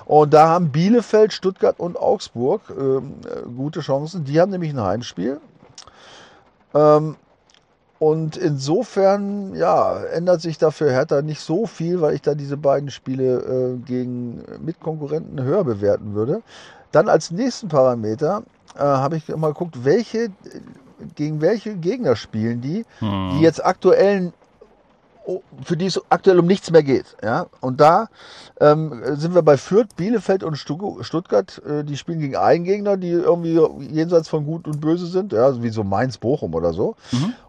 [0.05, 4.25] Und da haben Bielefeld, Stuttgart und Augsburg ähm, äh, gute Chancen.
[4.25, 5.41] Die haben nämlich ein Heimspiel.
[6.75, 7.17] Ähm,
[8.03, 12.91] und insofern, ja, ändert sich dafür Hertha nicht so viel, weil ich da diese beiden
[12.91, 16.43] Spiele äh, gegen Mitkonkurrenten höher bewerten würde.
[16.91, 18.43] Dann als nächsten Parameter
[18.75, 20.31] äh, habe ich mal geguckt, welche,
[21.15, 24.33] gegen welche Gegner spielen die, die jetzt aktuell,
[25.63, 27.17] für die es aktuell um nichts mehr geht.
[27.23, 27.47] Ja?
[27.61, 28.09] Und da
[28.61, 31.63] ähm, sind wir bei Fürth, Bielefeld und Stu- Stuttgart.
[31.65, 33.61] Äh, die spielen gegen einen Gegner, die irgendwie
[33.93, 36.97] jenseits von Gut und Böse sind, ja, also wie so Mainz, Bochum oder so.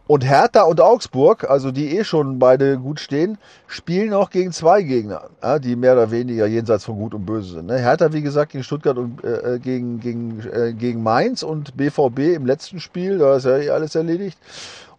[0.06, 3.38] Und Hertha und Augsburg, also die eh schon beide gut stehen,
[3.68, 5.30] spielen auch gegen zwei Gegner,
[5.64, 7.68] die mehr oder weniger jenseits von Gut und Böse sind.
[7.68, 7.78] Ne?
[7.78, 12.46] Hertha, wie gesagt, gegen Stuttgart und äh, gegen, gegen, äh, gegen Mainz und BVB im
[12.46, 14.38] letzten Spiel, da ist ja eh alles erledigt.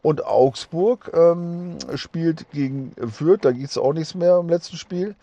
[0.00, 5.14] Und Augsburg ähm, spielt gegen Fürth, da gibt es auch nichts mehr im letzten Spiel.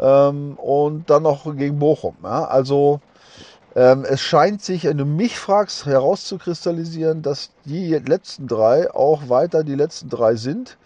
[0.00, 2.16] Ähm, und dann noch gegen Bochum.
[2.22, 2.46] Ja?
[2.46, 3.00] Also
[3.74, 9.76] es scheint sich, wenn du mich fragst, herauszukristallisieren, dass die letzten drei auch weiter die
[9.76, 10.76] letzten drei sind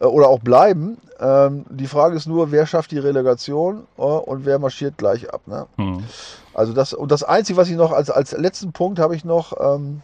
[0.00, 0.98] äh, oder auch bleiben.
[1.20, 5.42] Ähm, die Frage ist nur, wer schafft die Relegation äh, und wer marschiert gleich ab.
[5.46, 5.66] Ne?
[5.76, 6.04] Hm.
[6.52, 9.52] Also das und das Einzige, was ich noch als, als letzten Punkt habe ich noch,
[9.60, 10.02] ähm,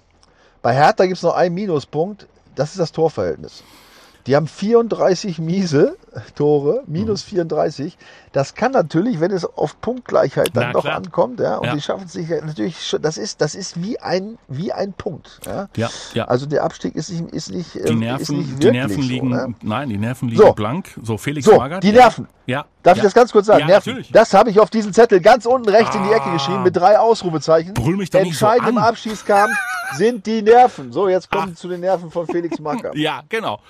[0.63, 3.63] bei Hertha gibt es noch einen Minuspunkt, das ist das Torverhältnis.
[4.27, 5.97] Die haben 34 miese
[6.35, 7.97] Tore, minus 34.
[8.33, 10.97] Das kann natürlich, wenn es auf Punktgleichheit dann Na, doch klar.
[10.97, 11.75] ankommt, ja, und Ja.
[11.75, 15.41] die schaffen es sich natürlich schon, das ist, das ist wie ein, wie ein Punkt,
[15.47, 15.69] ja.
[15.77, 18.71] ja ja Also der Abstieg ist nicht, ist nicht, die ähm, ist Nerven, nicht die
[18.71, 19.55] Nerven so, liegen, ne?
[19.63, 20.53] nein, die Nerven liegen So.
[20.53, 20.99] blank.
[21.03, 21.83] So, Felix So, Magath.
[21.83, 21.93] die.
[21.93, 22.29] Nerven.
[22.47, 22.65] Ja.
[22.83, 23.61] Darf ich das ganz kurz sagen?
[23.61, 23.91] Ja, Nerven.
[23.91, 24.13] natürlich.
[24.13, 26.33] Das habe ich auf diesen Zettel ganz unten rechts in die Ecke Ah.
[26.33, 27.75] geschrieben mit drei Ausrufezeichen.
[27.75, 28.85] Brüll mich doch nicht so Entscheidend im an.
[28.85, 29.53] Abschießkampf
[29.97, 30.93] sind die Nerven.
[30.93, 31.47] So, jetzt kommen Ah.
[31.49, 32.91] wir zu den Nerven von Felix Macker.
[32.97, 33.61] Ja, genau.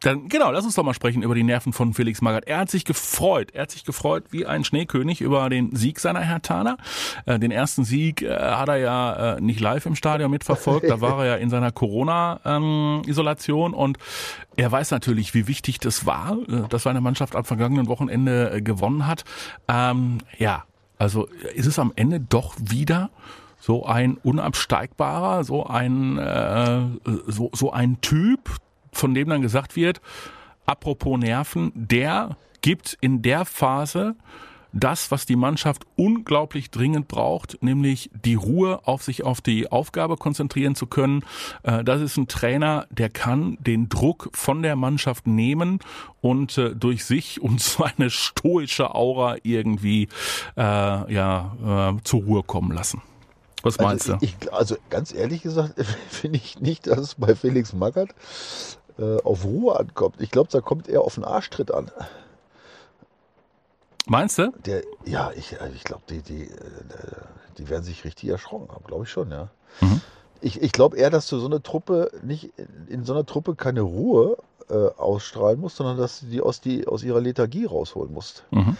[0.00, 2.44] Dann, genau, lass uns doch mal sprechen über die Nerven von Felix Magath.
[2.46, 6.20] Er hat sich gefreut, er hat sich gefreut wie ein Schneekönig über den Sieg seiner
[6.20, 6.78] Hertaner.
[7.26, 11.02] Äh, den ersten Sieg äh, hat er ja äh, nicht live im Stadion mitverfolgt, da
[11.02, 13.98] war er ja in seiner Corona-Isolation und
[14.56, 19.06] er weiß natürlich, wie wichtig das war, äh, dass seine Mannschaft am vergangenen Wochenende gewonnen
[19.06, 19.24] hat.
[19.68, 20.64] Ähm, ja,
[20.96, 23.10] also ist es am Ende doch wieder
[23.58, 26.18] so ein unabsteigbarer, so ein
[27.26, 28.48] so, so ein Typ,
[28.92, 30.00] von dem dann gesagt wird,
[30.66, 34.16] apropos Nerven, der gibt in der Phase
[34.72, 40.16] das, was die Mannschaft unglaublich dringend braucht, nämlich die Ruhe, auf sich auf die Aufgabe
[40.16, 41.24] konzentrieren zu können.
[41.62, 45.80] Äh, das ist ein Trainer, der kann den Druck von der Mannschaft nehmen
[46.20, 50.08] und äh, durch sich und seine stoische Aura irgendwie
[50.56, 50.60] äh,
[51.12, 53.02] ja äh, zur Ruhe kommen lassen.
[53.62, 54.24] Was meinst also, du?
[54.24, 55.74] Ich, also ganz ehrlich gesagt
[56.08, 58.14] finde ich nicht, dass es bei Felix Magath
[59.00, 60.16] äh, auf Ruhe ankommt.
[60.20, 61.90] Ich glaube, da kommt eher auf den Arschtritt an.
[64.06, 64.52] Meinst du?
[64.64, 66.48] Der, ja, ich, also ich glaube, die, die, äh,
[67.58, 69.48] die werden sich richtig erschrocken haben, glaube ich schon, ja.
[69.80, 70.00] Mhm.
[70.40, 72.52] Ich, ich glaube eher, dass du so eine Truppe nicht
[72.88, 74.38] in so einer Truppe keine Ruhe
[74.70, 78.44] äh, ausstrahlen musst, sondern dass du die aus, die aus ihrer Lethargie rausholen musst.
[78.50, 78.76] Mhm.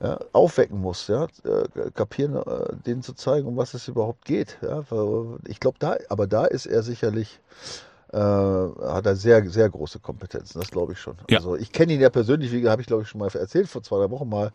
[0.00, 4.58] Ja, aufwecken musst, ja, äh, kapieren, äh, denen zu zeigen, um was es überhaupt geht.
[4.60, 4.82] Ja,
[5.46, 7.38] ich glaube, da, aber da ist er sicherlich
[8.12, 11.16] äh, hat er sehr, sehr große Kompetenzen, das glaube ich schon.
[11.30, 11.38] Ja.
[11.38, 13.82] Also ich kenne ihn ja persönlich, wie habe ich glaube ich schon mal erzählt, vor
[13.82, 14.52] zwei, drei Wochen mal,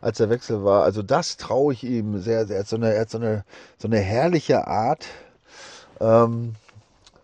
[0.00, 0.84] als der Wechsel war.
[0.84, 2.56] Also das traue ich ihm sehr, sehr.
[2.56, 3.44] Er hat so eine, er hat so eine,
[3.78, 5.06] so eine herrliche Art,
[6.00, 6.54] ähm,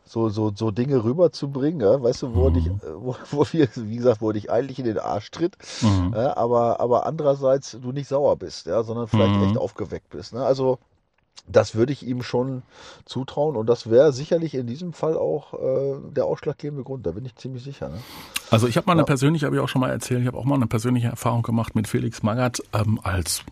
[0.04, 2.02] so, so, so Dinge rüberzubringen, ja?
[2.02, 2.54] weißt du, wo, mhm.
[2.54, 6.14] dich, wo, wo wir, wie gesagt, wo dich eigentlich in den Arsch tritt, mhm.
[6.16, 6.36] ja?
[6.36, 9.44] aber, aber andererseits du nicht sauer bist, ja, sondern vielleicht mhm.
[9.44, 10.32] echt aufgeweckt bist.
[10.32, 10.44] Ne?
[10.44, 10.78] Also
[11.48, 12.62] das würde ich ihm schon
[13.04, 17.24] zutrauen und das wäre sicherlich in diesem Fall auch äh, der ausschlaggebende Grund, da bin
[17.24, 17.88] ich ziemlich sicher.
[17.88, 17.98] Ne?
[18.50, 20.44] Also ich habe mal eine persönliche, habe ich auch schon mal erzählt, ich habe auch
[20.44, 23.42] mal eine persönliche Erfahrung gemacht mit Felix Magath ähm, als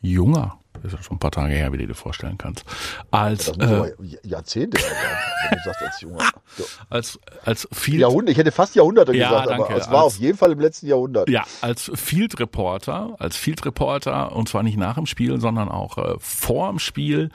[0.00, 2.64] junger das ist schon ein paar Tage her, wie du dir vorstellen kannst.
[3.10, 6.24] Als muss äh, Jahrzehnte wenn du sagst als Junger.
[6.90, 9.64] Als als Field Jahrhundert, ich hätte fast Jahrhunderte ja, gesagt, danke.
[9.66, 11.28] aber es war als, auf jeden Fall im letzten Jahrhundert.
[11.28, 15.98] Ja, als Field Reporter, als Field Reporter und zwar nicht nach dem Spiel, sondern auch
[15.98, 17.30] äh, vor dem Spiel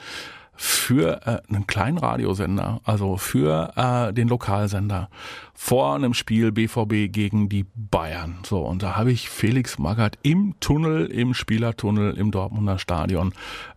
[0.62, 5.08] für äh, einen kleinen Radiosender, also für äh, den Lokalsender,
[5.54, 8.40] vor einem Spiel BVB gegen die Bayern.
[8.44, 13.32] So, und da habe ich Felix Magath im Tunnel, im Spielertunnel im Dortmunder Stadion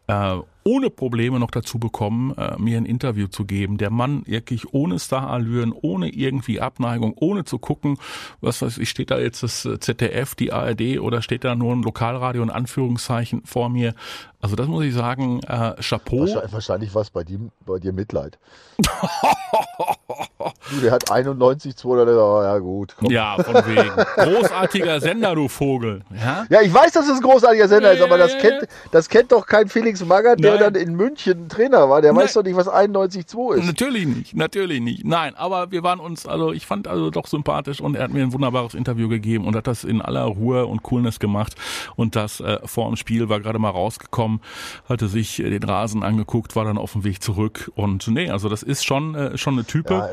[0.07, 3.77] äh, ohne Probleme noch dazu bekommen, äh, mir ein Interview zu geben.
[3.77, 7.97] Der Mann wirklich ohne Starallüren, ohne irgendwie Abneigung, ohne zu gucken,
[8.39, 11.83] was weiß ich, steht da jetzt das ZDF, die ARD oder steht da nur ein
[11.83, 13.93] Lokalradio in Anführungszeichen vor mir.
[14.39, 16.21] Also das muss ich sagen, äh, Chapeau.
[16.21, 17.25] Wahrscheinlich, wahrscheinlich war es bei,
[17.65, 18.39] bei dir Mitleid.
[20.07, 22.95] du, der hat 91, 200, oh, ja gut.
[22.99, 23.11] Komm.
[23.11, 23.91] Ja, von wegen.
[24.15, 26.01] Großartiger Sender, du Vogel.
[26.13, 28.67] Ja, ja ich weiß, dass es ein großartiger Sender ja, ist, aber ja, das, kennt,
[28.91, 32.01] das kennt doch kein Felix Magath, der dann in München Trainer war.
[32.01, 32.23] Der Nein.
[32.23, 33.65] weiß doch nicht, was 91,2 ist.
[33.65, 35.05] Natürlich nicht, natürlich nicht.
[35.05, 38.23] Nein, aber wir waren uns, also ich fand also doch sympathisch und er hat mir
[38.23, 41.55] ein wunderbares Interview gegeben und hat das in aller Ruhe und Coolness gemacht.
[41.95, 44.41] Und das äh, vor dem Spiel war gerade mal rausgekommen,
[44.87, 47.71] hatte sich den Rasen angeguckt, war dann auf dem Weg zurück.
[47.75, 49.92] Und nee, also das ist schon, äh, schon eine Type.
[49.97, 50.10] Ja,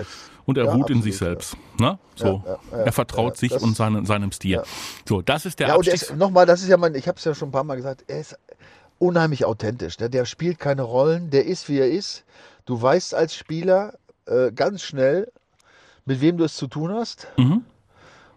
[0.47, 1.57] und er ja, ruht absolut, in sich selbst.
[1.79, 1.99] Ne?
[2.17, 4.63] So, er vertraut sich und seine, seinem Stil.
[5.09, 7.35] So, das ist der ja, Abstiegs nochmal, das ist ja mein, ich habe es ja
[7.35, 8.37] schon ein paar Mal gesagt, er ist
[8.99, 9.97] unheimlich authentisch.
[9.97, 12.25] Der, der spielt keine Rollen, der ist wie er ist.
[12.67, 13.95] Du weißt als Spieler
[14.27, 15.31] äh, ganz schnell,
[16.05, 17.29] mit wem du es zu tun hast.
[17.37, 17.65] Mhm.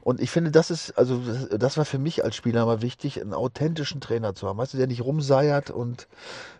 [0.02, 3.34] Und ich finde, das ist, also das war für mich als Spieler mal wichtig, einen
[3.34, 4.58] authentischen Trainer zu haben.
[4.58, 6.08] Weißt du, der nicht rumseiert und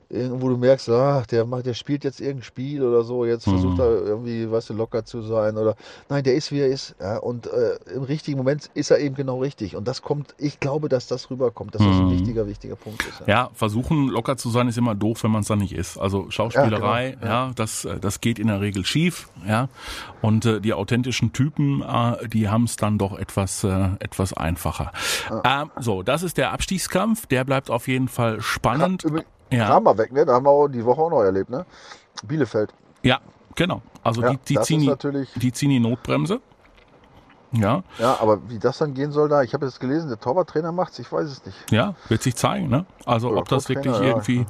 [0.10, 3.76] irgendwo du merkst, ach, der macht, der spielt jetzt irgendein Spiel oder so, jetzt versucht
[3.76, 3.80] mhm.
[3.80, 5.76] er irgendwie, weißt du, locker zu sein oder
[6.10, 6.96] nein, der ist wie er ist.
[7.00, 9.76] Ja, und äh, im richtigen Moment ist er eben genau richtig.
[9.76, 12.12] Und das kommt, ich glaube, dass das rüberkommt, dass das ein mhm.
[12.12, 13.22] wichtiger, wichtiger Punkt ist.
[13.22, 13.28] Ja.
[13.28, 15.98] ja, versuchen locker zu sein ist immer doof, wenn man es dann nicht ist.
[15.98, 17.26] Also Schauspielerei, ja, genau.
[17.26, 17.52] ja.
[17.56, 19.70] das, äh, das geht in der Regel schief, ja.
[20.22, 24.92] Und äh, die authentischen Typen, äh, die haben es dann doch etwas, äh, etwas einfacher.
[25.44, 29.06] Ähm, so, das ist der Abstiegskampf, der bleibt auf jeden Fall spannend.
[29.54, 29.68] Ja.
[29.68, 30.26] Kramer weg, ne?
[30.26, 31.66] Da haben wir auch die Woche auch noch erlebt, ne?
[32.24, 32.74] Bielefeld.
[33.04, 33.20] Ja,
[33.56, 33.82] genau.
[34.04, 36.42] Also ja, die, die, ziehen die, die ziehen die Notbremse.
[37.56, 37.84] Ja.
[38.00, 40.98] Ja, aber wie das dann gehen soll da, ich habe jetzt gelesen, der Torwarttrainer macht's,
[40.98, 41.72] ich weiß es nicht.
[41.72, 42.86] Ja, wird sich zeigen, ne?
[43.06, 44.46] Also Oder ob das wirklich irgendwie, ja.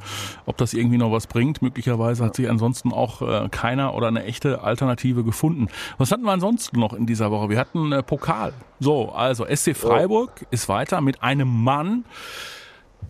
[0.45, 1.61] ob das irgendwie noch was bringt.
[1.61, 5.67] Möglicherweise hat sich ansonsten auch äh, keiner oder eine echte Alternative gefunden.
[5.97, 7.49] Was hatten wir ansonsten noch in dieser Woche?
[7.49, 8.53] Wir hatten äh, Pokal.
[8.79, 10.47] So, also SC Freiburg oh.
[10.51, 12.05] ist weiter mit einem Mann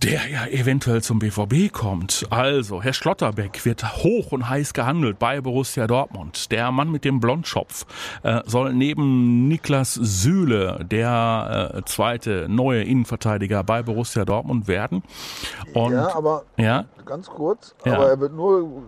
[0.02, 2.26] der ja eventuell zum BVB kommt.
[2.30, 6.52] Also, Herr Schlotterbeck wird hoch und heiß gehandelt bei Borussia Dortmund.
[6.52, 7.86] Der Mann mit dem Blondschopf
[8.24, 15.04] äh, soll neben Niklas Süle der äh, zweite neue Innenverteidiger bei Borussia Dortmund werden.
[15.74, 16.86] Und, ja, aber ja?
[17.06, 17.94] ganz kurz, ja.
[17.94, 18.84] aber er wird nur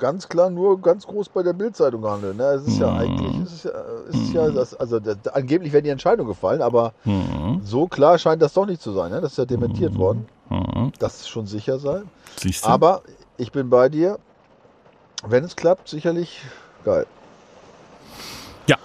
[0.00, 2.36] ganz klar nur ganz groß bei der Bildzeitung gehandelt.
[2.36, 2.44] Ne?
[2.44, 2.80] Es ist mhm.
[2.80, 3.70] ja eigentlich, es ist ja,
[4.08, 7.60] es ist ja das, also das, angeblich werden die Entscheidungen gefallen, aber mhm.
[7.62, 9.12] so klar scheint das doch nicht zu sein.
[9.12, 9.20] Ne?
[9.20, 9.98] Das ist ja dementiert mhm.
[9.98, 10.26] worden.
[10.98, 12.08] Das ist schon sicher sein.
[12.36, 12.68] Siehst du?
[12.68, 13.02] Aber
[13.36, 14.18] ich bin bei dir.
[15.24, 16.40] wenn es klappt, sicherlich
[16.84, 17.06] geil.
[18.66, 18.76] Ja.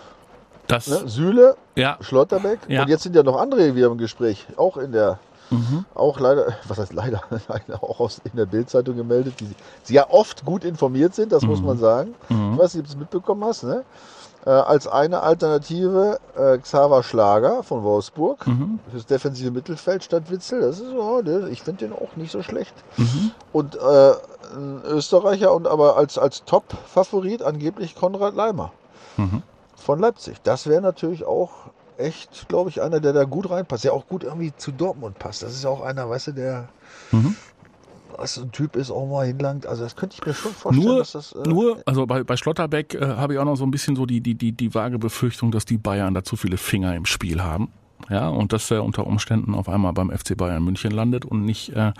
[0.67, 1.07] Das, Ne?
[1.07, 1.97] Süle, ja.
[2.01, 2.83] Schlotterbeck Ja.
[2.83, 5.19] und jetzt sind ja noch andere wieder im Gespräch, auch in der,
[5.51, 5.85] Mhm.
[5.93, 9.49] auch leider, was heißt leider, leider auch aus, in der Bildzeitung gemeldet, die,
[9.87, 12.15] die ja oft gut informiert sind, das muss man sagen.
[12.29, 12.53] Mhm.
[12.53, 13.83] Ich weiß nicht, ob du es mitbekommen hast, ne?
[14.45, 18.79] Äh, als eine Alternative äh, Xaver Schlager von Wolfsburg Mhm.
[18.91, 20.61] fürs defensive Mittelfeld statt Witzel.
[20.61, 22.73] Das ist so, der, ich finde den auch nicht so schlecht.
[22.97, 23.31] Mhm.
[23.53, 24.11] Und äh,
[24.55, 28.71] ein Österreicher und aber als, als Top-Favorit angeblich Konrad Leimer
[29.17, 29.41] Mhm.
[29.75, 30.37] von Leipzig.
[30.43, 31.51] Das wäre natürlich auch
[31.97, 33.83] echt, glaube ich, einer, der da gut reinpasst.
[33.83, 35.43] Der auch gut irgendwie zu Dortmund passt.
[35.43, 36.69] Das ist ja auch einer, weißt du, der
[37.11, 37.35] Mhm.
[38.17, 39.65] was ein Typ ist, auch mal hinlangt.
[39.67, 41.33] Also das könnte ich mir schon vorstellen, Nur, dass das.
[41.33, 44.05] Äh, nur, also bei, bei Schlotterbeck äh, habe ich auch noch so ein bisschen so
[44.05, 47.41] die, die, die, die vage Befürchtung, dass die Bayern da zu viele Finger im Spiel
[47.43, 47.69] haben.
[48.09, 51.69] Ja, und dass er unter Umständen auf einmal beim FC Bayern München landet und nicht,
[51.69, 51.91] äh,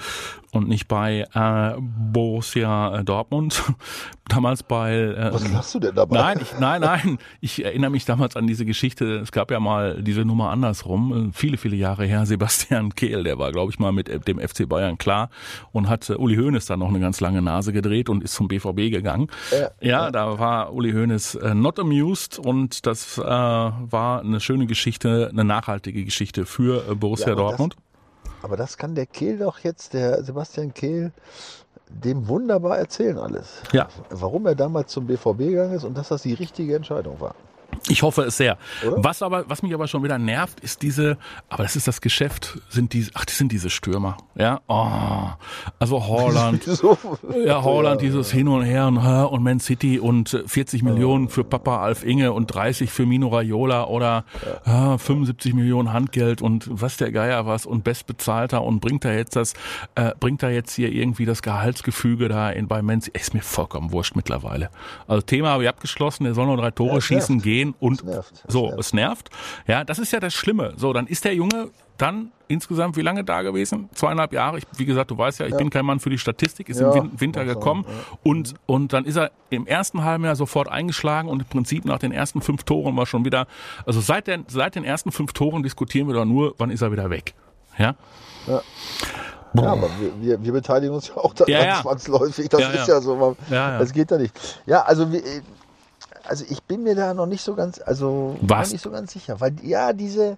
[0.52, 3.64] und nicht bei äh, Borussia äh, Dortmund.
[4.28, 4.96] Damals bei.
[4.96, 6.18] Äh, was lachst du denn dabei?
[6.18, 7.18] Nein, ich, nein, nein.
[7.42, 9.20] Ich erinnere mich damals an diese Geschichte.
[9.20, 12.26] Es gab ja mal diese Nummer andersrum, viele, viele Jahre her.
[12.26, 15.30] Sebastian Kehl, der war, glaube ich, mal mit äh, dem FC Bayern klar
[15.74, 18.48] und hat äh, Uli Hoeneß dann noch eine ganz lange Nase gedreht und ist zum
[18.48, 19.28] BVB gegangen.
[19.52, 19.70] Ja.
[19.82, 25.30] Ja, da war Uli Hoeneß äh, not amused und das äh, war eine schöne Geschichte,
[25.32, 27.76] eine nachhaltige Geschichte für äh, Borussia Ja, aber das- Dortmund.
[28.42, 31.12] Aber das kann der Kehl doch jetzt, der Sebastian Kehl,
[31.90, 33.62] dem wunderbar erzählen alles.
[33.72, 33.88] Ja.
[34.10, 37.34] Warum er damals zum BVB gegangen ist und dass das die richtige Entscheidung war.
[37.88, 38.58] Ich hoffe es sehr.
[38.86, 39.04] Oder?
[39.04, 41.18] Was aber, was mich aber schon wieder nervt, ist diese,
[41.50, 44.18] aber das ist das Geschäft, sind diese, ach, das sind diese Stürmer.
[44.36, 45.30] Ja, oh,
[45.78, 46.64] also Holland.
[46.66, 46.98] so,
[47.46, 51.44] Ja, Holland, dieses Hin und Her und, und Man City und äh, 40 Millionen für
[51.44, 54.26] Papa Alf Inge und 30 für Mino Raiola oder
[54.66, 59.36] äh, 75 Millionen Handgeld und was der Geier was und bestbezahlter und bringt da jetzt
[59.36, 59.54] das,
[59.96, 63.20] äh, bringt da jetzt hier irgendwie das Gehaltsgefüge da in bei Man City.
[63.20, 64.70] Ist mir vollkommen wurscht mittlerweile.
[65.08, 67.46] Also Thema habe ich abgeschlossen, der soll nur drei Tore Ja, schießen nervt.
[67.56, 68.44] Gehen und Es nervt.
[68.48, 68.80] Es so, nervt.
[68.80, 69.30] es nervt.
[69.68, 70.74] Ja, das ist ja das Schlimme.
[70.78, 73.90] So, dann ist der Junge dann insgesamt wie lange da gewesen?
[73.94, 74.58] Zweieinhalb Jahre.
[74.58, 76.92] Ich, wie gesagt, du weißt ja, ich bin kein Mann für die Statistik, ist Ja,
[76.94, 77.86] im Win Winter gekommen
[78.22, 81.98] und, und dann ist er im ersten halben Jahr sofort eingeschlagen und im Prinzip nach
[82.00, 83.48] den ersten fünf Toren war schon wieder,
[83.86, 86.92] also seit, den seit den ersten fünf Toren diskutieren wir doch nur, wann ist er
[86.92, 87.34] wieder weg.
[87.78, 87.96] Ja,
[88.48, 88.62] Ja,
[89.72, 91.82] aber wir, wir, wir beteiligen uns ja auch daran Ja, ja.
[91.82, 92.50] zwangsläufig.
[92.50, 92.96] Das Ja, ist ja.
[92.96, 93.16] ja so.
[93.16, 93.80] Man, Ja, ja.
[93.80, 94.34] Das geht ja nicht.
[94.66, 95.22] Ja, also, wir,
[96.28, 98.72] also ich bin mir da noch nicht so ganz, also Was?
[98.72, 99.40] nicht so ganz sicher.
[99.42, 100.38] Weil ja, diese,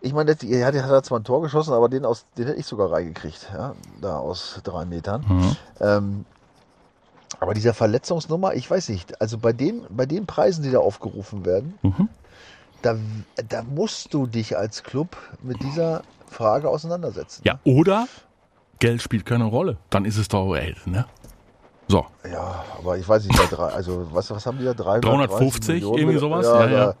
[0.00, 2.66] ich meine, ja, der hat zwar ein Tor geschossen, aber den aus, den hätte ich
[2.66, 5.24] sogar reingekriegt, ja, da aus drei Metern.
[5.28, 5.56] Mhm.
[5.80, 6.24] Ähm,
[7.40, 11.44] aber dieser Verletzungsnummer, ich weiß nicht, also bei den, bei den Preisen, die da aufgerufen
[11.44, 12.08] werden, Mhm.
[12.82, 12.96] da,
[13.48, 17.42] da musst du dich als Club mit dieser Frage auseinandersetzen.
[17.44, 18.06] ja, oder
[18.80, 19.78] Geld spielt keine Rolle.
[19.90, 21.06] Dann ist es doch, ey, ne?
[21.94, 22.04] So.
[22.28, 24.74] Ja, aber ich weiß nicht, drei, also was, was haben die da?
[24.74, 25.98] 330 350, Millionen?
[25.98, 26.44] irgendwie sowas?
[26.44, 26.94] Ja, Ja, ja.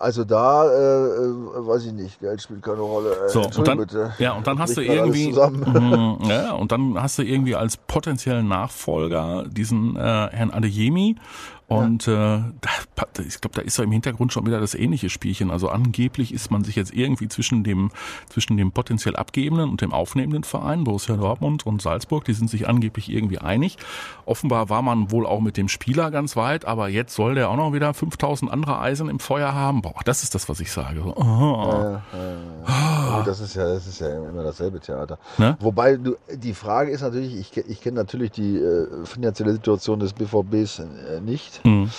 [0.00, 3.28] Also da, äh, äh, weiß ich nicht, Geld spielt keine Rolle.
[3.28, 4.14] So, und dann, bitte.
[4.18, 5.30] ja, und dann hast du irgendwie.
[5.30, 11.16] Mhm, ja, und dann hast du irgendwie als potenziellen Nachfolger diesen äh, Herrn Adeyemi
[11.70, 12.40] und äh, da,
[13.24, 15.52] ich glaube, da ist ja im Hintergrund schon wieder das ähnliche Spielchen.
[15.52, 17.92] Also angeblich ist man sich jetzt irgendwie zwischen dem
[18.28, 22.68] zwischen dem potenziell abgebenden und dem aufnehmenden Verein Borussia Dortmund und Salzburg, die sind sich
[22.68, 23.76] angeblich irgendwie einig.
[24.26, 27.56] Offenbar war man wohl auch mit dem Spieler ganz weit, aber jetzt soll der auch
[27.56, 29.80] noch wieder 5000 andere Eisen im Feuer haben.
[29.80, 31.02] Boah, das ist das, was ich sage.
[31.02, 32.02] So, aha.
[33.16, 35.18] Gut, das ist ja, das ist ja immer dasselbe Theater.
[35.38, 35.56] Ne?
[35.60, 40.12] Wobei du, die Frage ist natürlich, ich, ich kenne natürlich die äh, finanzielle Situation des
[40.12, 41.90] BVBs äh, nicht, Mhm.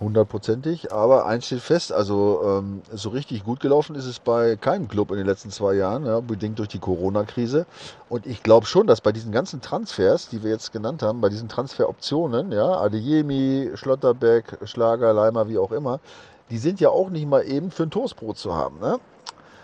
[0.00, 4.88] hundertprozentig, aber eins steht fest, also ähm, so richtig gut gelaufen ist es bei keinem
[4.88, 7.66] Club in den letzten zwei Jahren, ja, bedingt durch die Corona-Krise.
[8.08, 11.28] Und ich glaube schon, dass bei diesen ganzen Transfers, die wir jetzt genannt haben, bei
[11.28, 16.00] diesen Transferoptionen, ja, Adeyemi, Schlotterbeck, Schlager, Leimer, wie auch immer,
[16.50, 18.78] die sind ja auch nicht mal eben für ein Toastbrot zu haben.
[18.80, 18.98] Ne?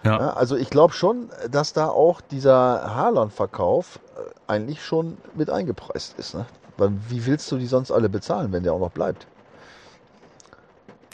[0.05, 0.21] Ja.
[0.21, 6.19] Ja, also ich glaube schon, dass da auch dieser Haaland-Verkauf äh, eigentlich schon mit eingepreist
[6.19, 6.35] ist.
[6.35, 6.47] Ne?
[6.77, 9.27] Weil wie willst du die sonst alle bezahlen, wenn der auch noch bleibt?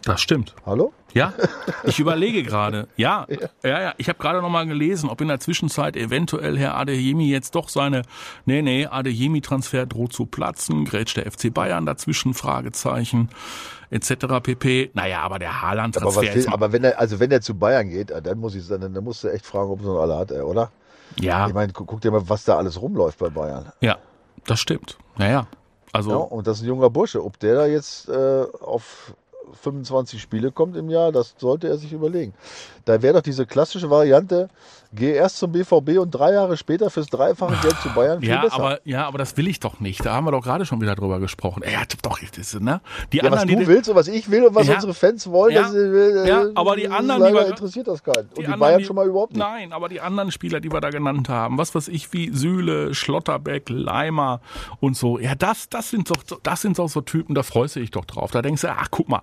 [0.05, 0.55] Das stimmt.
[0.67, 0.93] Hallo?
[1.15, 1.33] Ja,
[1.85, 2.89] ich überlege gerade.
[2.97, 3.27] Ja,
[3.63, 3.95] ja, ja.
[3.99, 7.69] Ich habe gerade noch mal gelesen, ob in der Zwischenzeit eventuell Herr Adeyemi jetzt doch
[7.69, 8.03] seine,
[8.45, 13.29] nee, nee, Adeyemi-Transfer droht zu platzen, grätscht der FC Bayern dazwischen, Fragezeichen,
[13.92, 14.40] etc.
[14.42, 14.90] pp.
[14.94, 15.61] Naja, aber der
[15.96, 18.55] Aber, was will, aber wenn er, also wenn er zu Bayern geht, äh, dann muss
[18.55, 20.70] ich dann, dann musst du echt fragen, ob er noch alle hat, oder?
[21.20, 23.70] ja, Ich meine, guck, guck dir mal, was da alles rumläuft bei Bayern.
[23.81, 23.98] ja,
[24.46, 24.96] das stimmt.
[25.16, 25.46] Naja,
[25.92, 27.22] also, Ja, und das ist ein junger Bursche.
[27.22, 29.14] Ob der da jetzt äh, auf
[29.61, 32.33] 25 Spiele kommt im Jahr, das sollte er sich überlegen.
[32.87, 34.48] Da wäre doch diese klassische Variante,
[34.94, 38.55] geh erst zum BVB und drei Jahre später fürs dreifache Geld zu Bayern Ja besser.
[38.57, 40.05] aber, ja, aber das will ich doch nicht.
[40.05, 41.62] Da haben wir doch gerade schon wieder drüber gesprochen.
[41.62, 42.81] Er hat doch, das, ne?
[43.12, 44.74] Die ja, was anderen, du die, willst und was ich will und was Ja.
[44.74, 45.62] unsere Fans wollen, Ja.
[45.62, 48.28] das, äh, Ja, aber die anderen, die leider wir- interessiert das keinen.
[48.28, 49.38] Und die, anderen, Bayern die- schon mal überhaupt nicht.
[49.40, 52.94] Nein, aber die anderen Spieler, die wir da genannt haben, was weiß ich, wie Süle,
[52.94, 54.40] Schlotterbeck, Leimer
[54.81, 57.81] und so, ja, das, das sind doch, das sind doch so Typen, da freust du
[57.81, 58.31] dich doch drauf.
[58.31, 59.22] Da denkst du, ach, guck mal,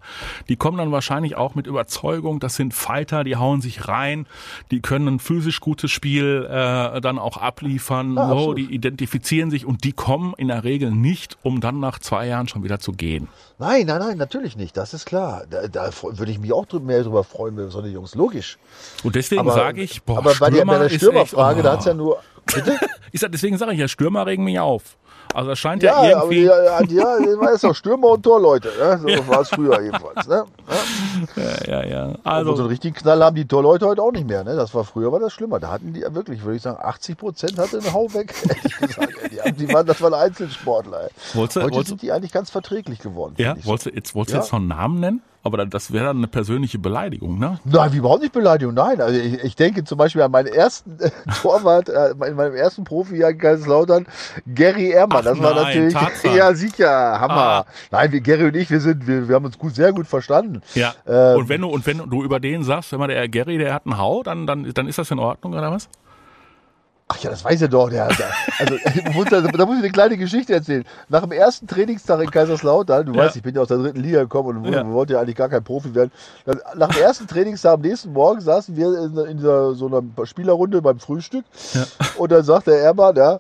[0.49, 4.27] die kommen dann wahrscheinlich auch mit Überzeugung, das sind Fighter, die hauen sich rein,
[4.71, 5.19] die können ein
[5.59, 10.33] physisch gutes Spiel äh, dann auch abliefern, Ja, so, die identifizieren sich und die kommen
[10.37, 13.27] in der Regel nicht, um dann nach zwei Jahren schon wieder zu gehen.
[13.59, 14.75] Nein, nein, nein, natürlich nicht.
[14.77, 15.43] Das ist klar.
[15.49, 18.15] Da, da würde ich mich auch mehr drüber freuen, wenn so eine Jungs.
[18.15, 18.57] Logisch.
[19.03, 21.73] Und deswegen sage ich, boah, aber bei der, bei der ist echt- Stürmerfrage, da oh.
[21.73, 22.19] hat's ja nur.
[22.53, 22.77] Bitte?
[23.11, 24.97] Ich sag, deswegen sage ich ja, Stürmer regen mich auf.
[25.33, 26.43] Also das scheint ja, Ja, irgendwie.
[26.43, 26.81] ja, ja,
[27.19, 28.69] ja, jetzt doch Stürmer und Torleute.
[28.79, 28.99] Ne?
[29.17, 30.27] So war es früher jedenfalls.
[30.27, 30.43] Ne?
[31.67, 32.15] Ja, ja, ja.
[32.23, 34.43] Also, so einen richtigen Knall haben die Torleute heute auch nicht mehr.
[34.43, 34.55] Ne?
[34.55, 35.59] Das war früher war das schlimmer.
[35.59, 38.33] Da hatten die ja wirklich, würde ich sagen, 80 Prozent hatte einen Hau weg.
[38.79, 39.13] Gesagt,
[39.59, 41.09] die, waren, das waren Einzelsportler.
[41.33, 43.35] Wolltest heute wolltest sind die eigentlich ganz verträglich geworden.
[43.37, 44.43] ja, wolltest du jetzt, wolltest du Ja.
[44.43, 45.21] jetzt noch einen Namen nennen?
[45.41, 47.59] Aber das wäre dann eine persönliche Beleidigung, ne?
[47.63, 48.73] Nein, wie überhaupt nicht Beleidigung.
[48.73, 52.55] Nein, also ich, ich denke zum Beispiel an meinen ersten äh, Torwart, äh, in meinem
[52.55, 54.05] ersten Profijahr in Kaiserslautern,
[54.53, 55.19] Gary Ehrmann.
[55.19, 56.27] Ach das war nein, natürlich, Tatsache.
[56.37, 56.89] ja sicher,
[57.21, 57.35] Hammer.
[57.35, 57.65] Ah.
[57.89, 60.61] Nein, wir, Gary und ich, wir sind, wir, wir haben uns gut, sehr gut verstanden.
[60.75, 60.93] Ja.
[61.07, 63.73] Ähm, und wenn du und wenn du über den sagst, wenn man der Gary, der
[63.73, 65.87] hat einen Hau, dann dann dann ist das in Ordnung oder was?
[67.11, 67.89] Ach ja, das weiß er doch.
[67.89, 68.27] Der, der,
[68.59, 68.75] also,
[69.13, 70.85] muss, da, da muss ich eine kleine Geschichte erzählen.
[71.09, 73.23] Nach dem ersten Trainingstag in Kaiserslautern, du Ja.
[73.23, 74.83] weißt, ich bin ja aus der dritten Liga gekommen und Ja.
[74.83, 74.87] ja.
[74.91, 76.11] wollte ja eigentlich gar kein Profi werden.
[76.75, 80.99] Nach dem ersten Trainingstag am nächsten Morgen saßen wir in, in so einer Spielerrunde beim
[80.99, 81.45] Frühstück.
[82.17, 83.39] Und dann sagt der Ermann, ja,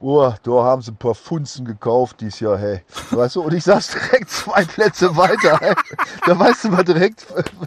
[0.00, 2.82] Oh, da haben sie ein paar Funzen gekauft dieses Jahr, hey.
[3.10, 5.58] Weißt du, und ich saß direkt zwei Plätze weiter.
[5.60, 5.74] Hey.
[6.24, 7.26] Da weißt du mal direkt,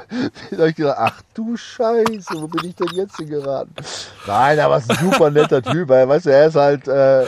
[0.52, 3.74] da ich gedacht, ach du Scheiße, wo bin ich denn jetzt hingeraten?
[4.26, 7.26] Nein, aber ist ein super netter Typ, weil, weißt du, er ist halt, äh,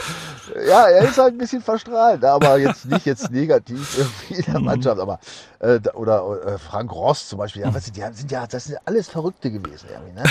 [0.66, 4.60] ja, er ist halt ein bisschen verstrahlt, aber jetzt nicht jetzt negativ irgendwie in der
[4.60, 5.18] Mannschaft, aber,
[5.60, 8.64] äh, oder äh, Frank Ross zum Beispiel, ja, weißt du, die haben- sind ja, das
[8.64, 10.24] sind alles Verrückte gewesen, irgendwie, ne?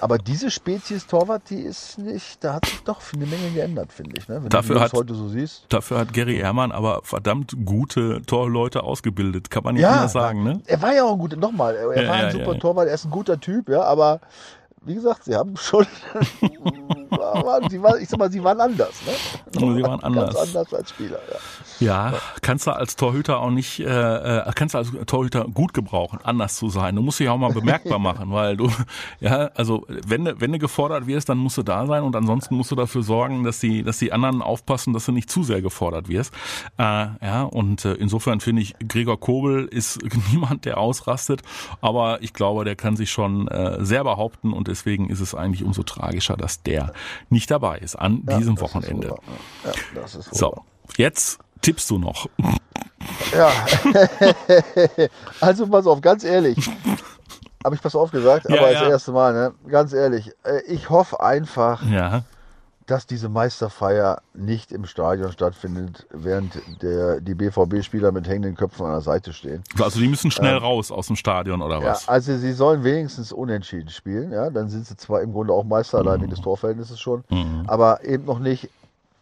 [0.00, 4.16] Aber diese Spezies Torwart, die ist nicht, da hat sich doch eine Menge geändert, finde
[4.18, 4.42] ich, ne?
[4.42, 5.64] Wenn Dafür du die hat- heute so siehst.
[5.68, 10.42] Dafür hat Gary Ehrmann aber verdammt gute Torleute ausgebildet, kann man nicht Ja, anders sagen,
[10.42, 10.60] ne?
[10.66, 12.58] Er war ja auch ein guter, nochmal, er Ja, war ein ja, super.
[12.58, 14.20] Torwart, er ist ein guter Typ, ja, aber
[14.82, 15.86] wie gesagt, sie haben schon,
[17.10, 19.12] waren, sie waren, ich sag mal, sie waren anders, ne?
[19.52, 20.34] Sie waren anders.
[20.34, 21.38] Ganz anders als Spieler, ja.
[21.80, 23.84] Ja, kannst du als Torhüter auch nicht, äh,
[24.38, 26.94] äh, kannst du als Torhüter gut gebrauchen, anders zu sein.
[26.94, 28.70] Du musst dich auch mal bemerkbar machen, weil du,
[29.20, 32.54] ja, also wenn du, wenn du gefordert wirst, dann musst du da sein und ansonsten
[32.54, 35.62] musst du dafür sorgen, dass die, dass die anderen aufpassen, dass du nicht zu sehr
[35.62, 36.34] gefordert wirst.
[36.78, 40.00] Äh, ja, und äh, insofern finde ich, Gregor Kobel ist
[40.32, 41.42] niemand, der ausrastet,
[41.80, 45.64] aber ich glaube, der kann sich schon äh, sehr behaupten und deswegen ist es eigentlich
[45.64, 46.92] umso tragischer, dass der
[47.30, 49.14] nicht dabei ist an diesem Das ist Wochenende.
[49.64, 50.64] Ja, So,
[50.96, 52.26] jetzt tippst du noch.
[53.34, 53.50] Ja.
[55.40, 56.70] also pass auf, ganz ehrlich.
[57.64, 58.80] Habe ich pass auf gesagt, Ja, aber ja.
[58.80, 59.52] das erste Mal, ne?
[59.68, 60.30] Ganz ehrlich.
[60.44, 62.22] äh, Ich hoffe einfach, Ja.
[62.86, 68.92] dass diese Meisterfeier nicht im Stadion stattfindet, während der, die BVB-Spieler mit hängenden Köpfen an
[68.92, 69.62] der Seite stehen.
[69.80, 71.82] Also die müssen schnell raus aus dem Stadion oder Ähm.
[71.82, 72.08] Ja, was?
[72.08, 74.48] also sie sollen wenigstens unentschieden spielen, ja.
[74.50, 77.24] Dann sind sie zwar im Grunde auch Meister, allein wegen des Torverhältnisses schon,
[77.66, 78.70] aber eben noch nicht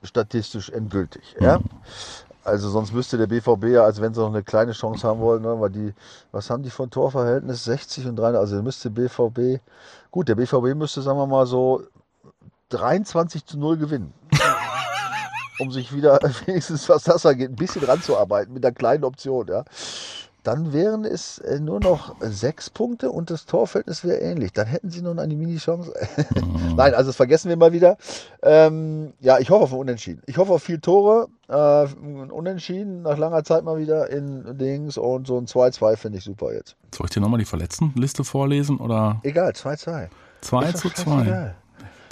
[0.05, 1.59] statistisch endgültig, ja.
[2.45, 5.43] Also sonst müsste der BVB ja, als wenn sie noch eine kleine Chance haben wollen,
[5.43, 5.95] ne, weil die,
[6.33, 7.65] was haben die von Torverhältnis?
[7.65, 9.61] 60 und 3, also müsste BVB,
[10.11, 11.83] gut, der BVB müsste, sagen wir mal so,
[12.71, 14.15] 23 zu 0 gewinnen.
[15.59, 19.65] um sich wieder wenigstens, was das angeht, ein bisschen ranzuarbeiten mit einer kleinen Option, ja.
[20.45, 24.53] Dann wären es äh, nur noch sechs Punkte und das Torverhältnis wäre ähnlich.
[24.53, 25.93] Dann hätten sie noch eine Mini-Chance.
[26.77, 27.99] Nein, also das vergessen wir mal wieder.
[28.43, 30.23] Ähm, ja, ich hoffe auf ein Unentschieden.
[30.27, 31.29] Ich hoffe auf viel Tore.
[31.49, 36.25] Äh, Unentschieden nach langer Zeit mal wieder in Dings und so ein 2-2 finde ich
[36.25, 36.77] super jetzt.
[36.95, 40.09] Soll ich dir nochmal die Verletztenliste vorlesen oder Egal, 2-2.
[40.43, 41.11] 2 Ist zu doch 2?
[41.11, 41.55] scheißegal.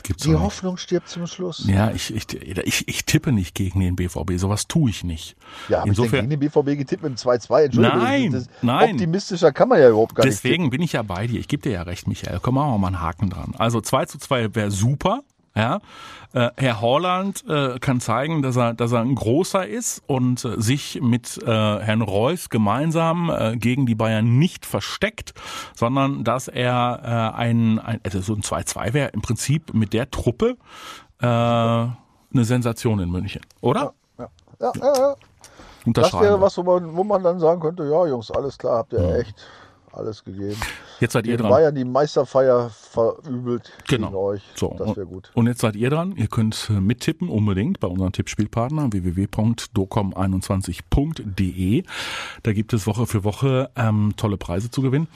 [0.07, 0.35] Gibt's Die.
[0.37, 1.65] Hoffnung stirbt zum Schluss.
[1.67, 4.35] Ja, ich, ich, ich, ich tippe nicht gegen den BVB.
[4.39, 5.37] Sowas tue ich nicht.
[5.69, 7.65] Ja, ich denn Insofern, gegen den BVB getippt mit dem 2-2?
[7.65, 7.99] Entschuldigung.
[7.99, 8.93] Nein, das, nein.
[8.93, 11.41] Optimistischer kann man ja überhaupt gar nicht deswegen bin ich ja bei dir.
[11.41, 12.39] Ich gebe dir ja recht, Michael.
[12.41, 13.55] Komm, machen wir mal einen Haken dran.
[13.59, 15.23] Also 2 zu 2 wäre super.
[15.57, 15.81] Ja,
[16.35, 20.61] äh, Herr Holland äh, kann zeigen, dass er, dass er ein großer ist und äh,
[20.61, 25.33] sich mit äh, Herrn Reus gemeinsam äh, gegen die Bayern nicht versteckt,
[25.75, 30.11] sondern dass er äh, ein, ein also so ein 2-2 wäre im Prinzip mit der
[30.11, 30.59] Truppe
[31.23, 31.95] äh, eine
[32.35, 33.95] Sensation in München, oder?
[34.19, 34.29] Ja,
[34.61, 34.93] ja, ja.
[35.15, 36.25] Das Unterschreiben.
[36.25, 39.21] wäre was, wo man, wo man dann sagen könnte, ja Jungs, alles klar, habt ihr
[39.21, 39.47] echt
[39.93, 40.61] alles gegeben.
[41.01, 41.51] Jetzt seid ihr dran.
[41.51, 44.07] Bayern die Meisterfeier verübelt Genau.
[44.09, 44.43] gegen euch.
[44.55, 45.31] So, das wäre gut.
[45.35, 46.15] Und jetzt seid ihr dran.
[46.17, 51.83] Ihr könnt äh, mittippen unbedingt bei unserem Tippspielpartner www.docom21.de.
[52.43, 55.09] Da gibt es Woche für Woche ähm, tolle Preise zu gewinnen.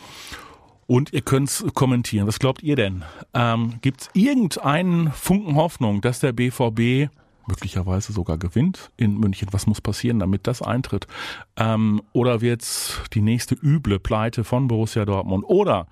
[0.86, 2.26] Und ihr könnt kommentieren.
[2.26, 3.04] Was glaubt ihr denn?
[3.32, 7.08] Ähm, Gibt es irgendeinen Funken Hoffnung, dass der BVB
[7.50, 9.48] möglicherweise sogar gewinnt in München?
[9.50, 11.06] Was muss passieren, damit das eintritt?
[11.56, 15.44] Ähm, oder wird's die nächste üble Pleite von Borussia Dortmund?
[15.46, 15.86] Oder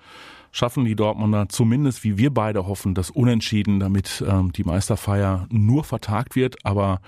[0.53, 5.85] schaffen die Dortmunder zumindest, wie wir beide hoffen, das Unentschieden, damit ähm, die Meisterfeier nur
[5.85, 7.01] vertagt wird, aber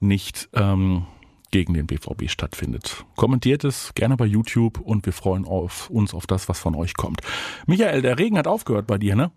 [0.00, 1.06] nicht ähm,
[1.50, 3.04] gegen den BVB stattfindet.
[3.16, 6.94] Kommentiert es gerne bei YouTube und wir freuen auf, uns auf das, was von euch
[6.94, 7.20] kommt.
[7.66, 9.30] Michael, der Regen hat aufgehört bei dir, ne?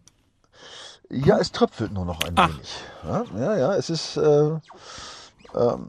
[1.10, 2.50] Ja, es tröpfelt nur noch ein Ach.
[2.50, 2.74] wenig.
[3.04, 4.52] Ja, ja, ja, es ist äh,
[5.56, 5.88] ähm,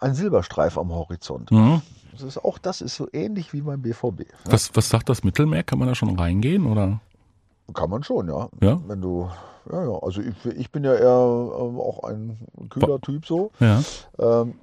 [0.00, 1.50] ein Silberstreif am Horizont.
[1.50, 1.82] Mhm.
[2.12, 4.20] Das ist, auch das ist so ähnlich wie beim BVB.
[4.20, 5.62] Ja, Was, was sagt das Mittelmeer?
[5.62, 7.00] Kann man da schon reingehen oder?
[7.72, 8.48] kann man schon, ja.
[8.60, 8.80] Ja?
[8.86, 9.28] Wenn du,
[9.70, 9.98] ja, ja.
[10.02, 11.06] Also ich, ich bin ja eher
[11.60, 12.38] ähm, auch ein
[12.68, 13.52] kühler Typ so.
[13.60, 13.82] Ja.
[14.18, 14.54] Ähm,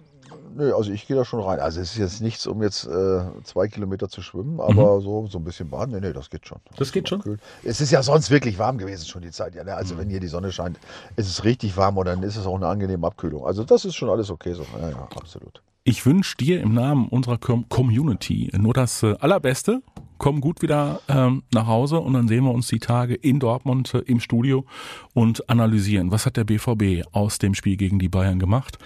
[0.57, 1.59] nö, also ich gehe da schon rein.
[1.59, 5.37] Also es ist jetzt nichts, um jetzt äh, zwei Kilometer zu schwimmen, aber so, so
[5.37, 6.57] ein bisschen baden, nee, nee, das geht schon.
[6.57, 6.75] Mhm.
[6.77, 7.21] Das geht schon?
[7.21, 7.37] Kühl.
[7.63, 9.55] Es ist ja sonst wirklich warm gewesen schon die Zeit.
[9.55, 9.75] Ja, ne?
[9.75, 10.79] Also wenn hier die Sonne scheint,
[11.15, 13.45] ist es richtig warm und dann ist es auch eine angenehme Abkühlung.
[13.45, 14.65] Also das ist schon alles okay so.
[14.81, 15.61] Ja, ja, absolut.
[15.83, 19.81] Ich wünsche dir im Namen unserer Com Community nur das äh, Allerbeste.
[20.17, 23.93] Komm gut wieder ähm, nach Hause und dann sehen wir uns die Tage in Dortmund
[23.93, 24.65] äh, im Studio
[25.13, 28.77] und analysieren, was hat der BVB aus dem Spiel gegen die Bayern gemacht.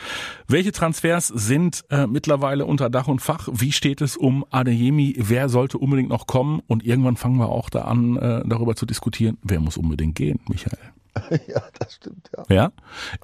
[0.47, 3.47] Welche Transfers sind äh, mittlerweile unter Dach und Fach?
[3.51, 5.15] Wie steht es um Adeyemi?
[5.17, 6.61] Wer sollte unbedingt noch kommen?
[6.67, 10.39] Und irgendwann fangen wir auch da an, äh, darüber zu diskutieren, wer muss unbedingt gehen,
[10.47, 10.79] Michael.
[11.47, 12.55] ja, das stimmt, ja.
[12.55, 12.71] Ja?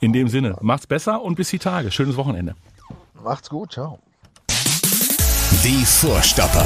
[0.02, 1.92] In dem Sinne, macht's besser und bis die Tage.
[1.92, 2.56] Schönes Wochenende.
[3.24, 4.00] Macht's gut, ciao.
[5.64, 6.66] Die Vorstopper.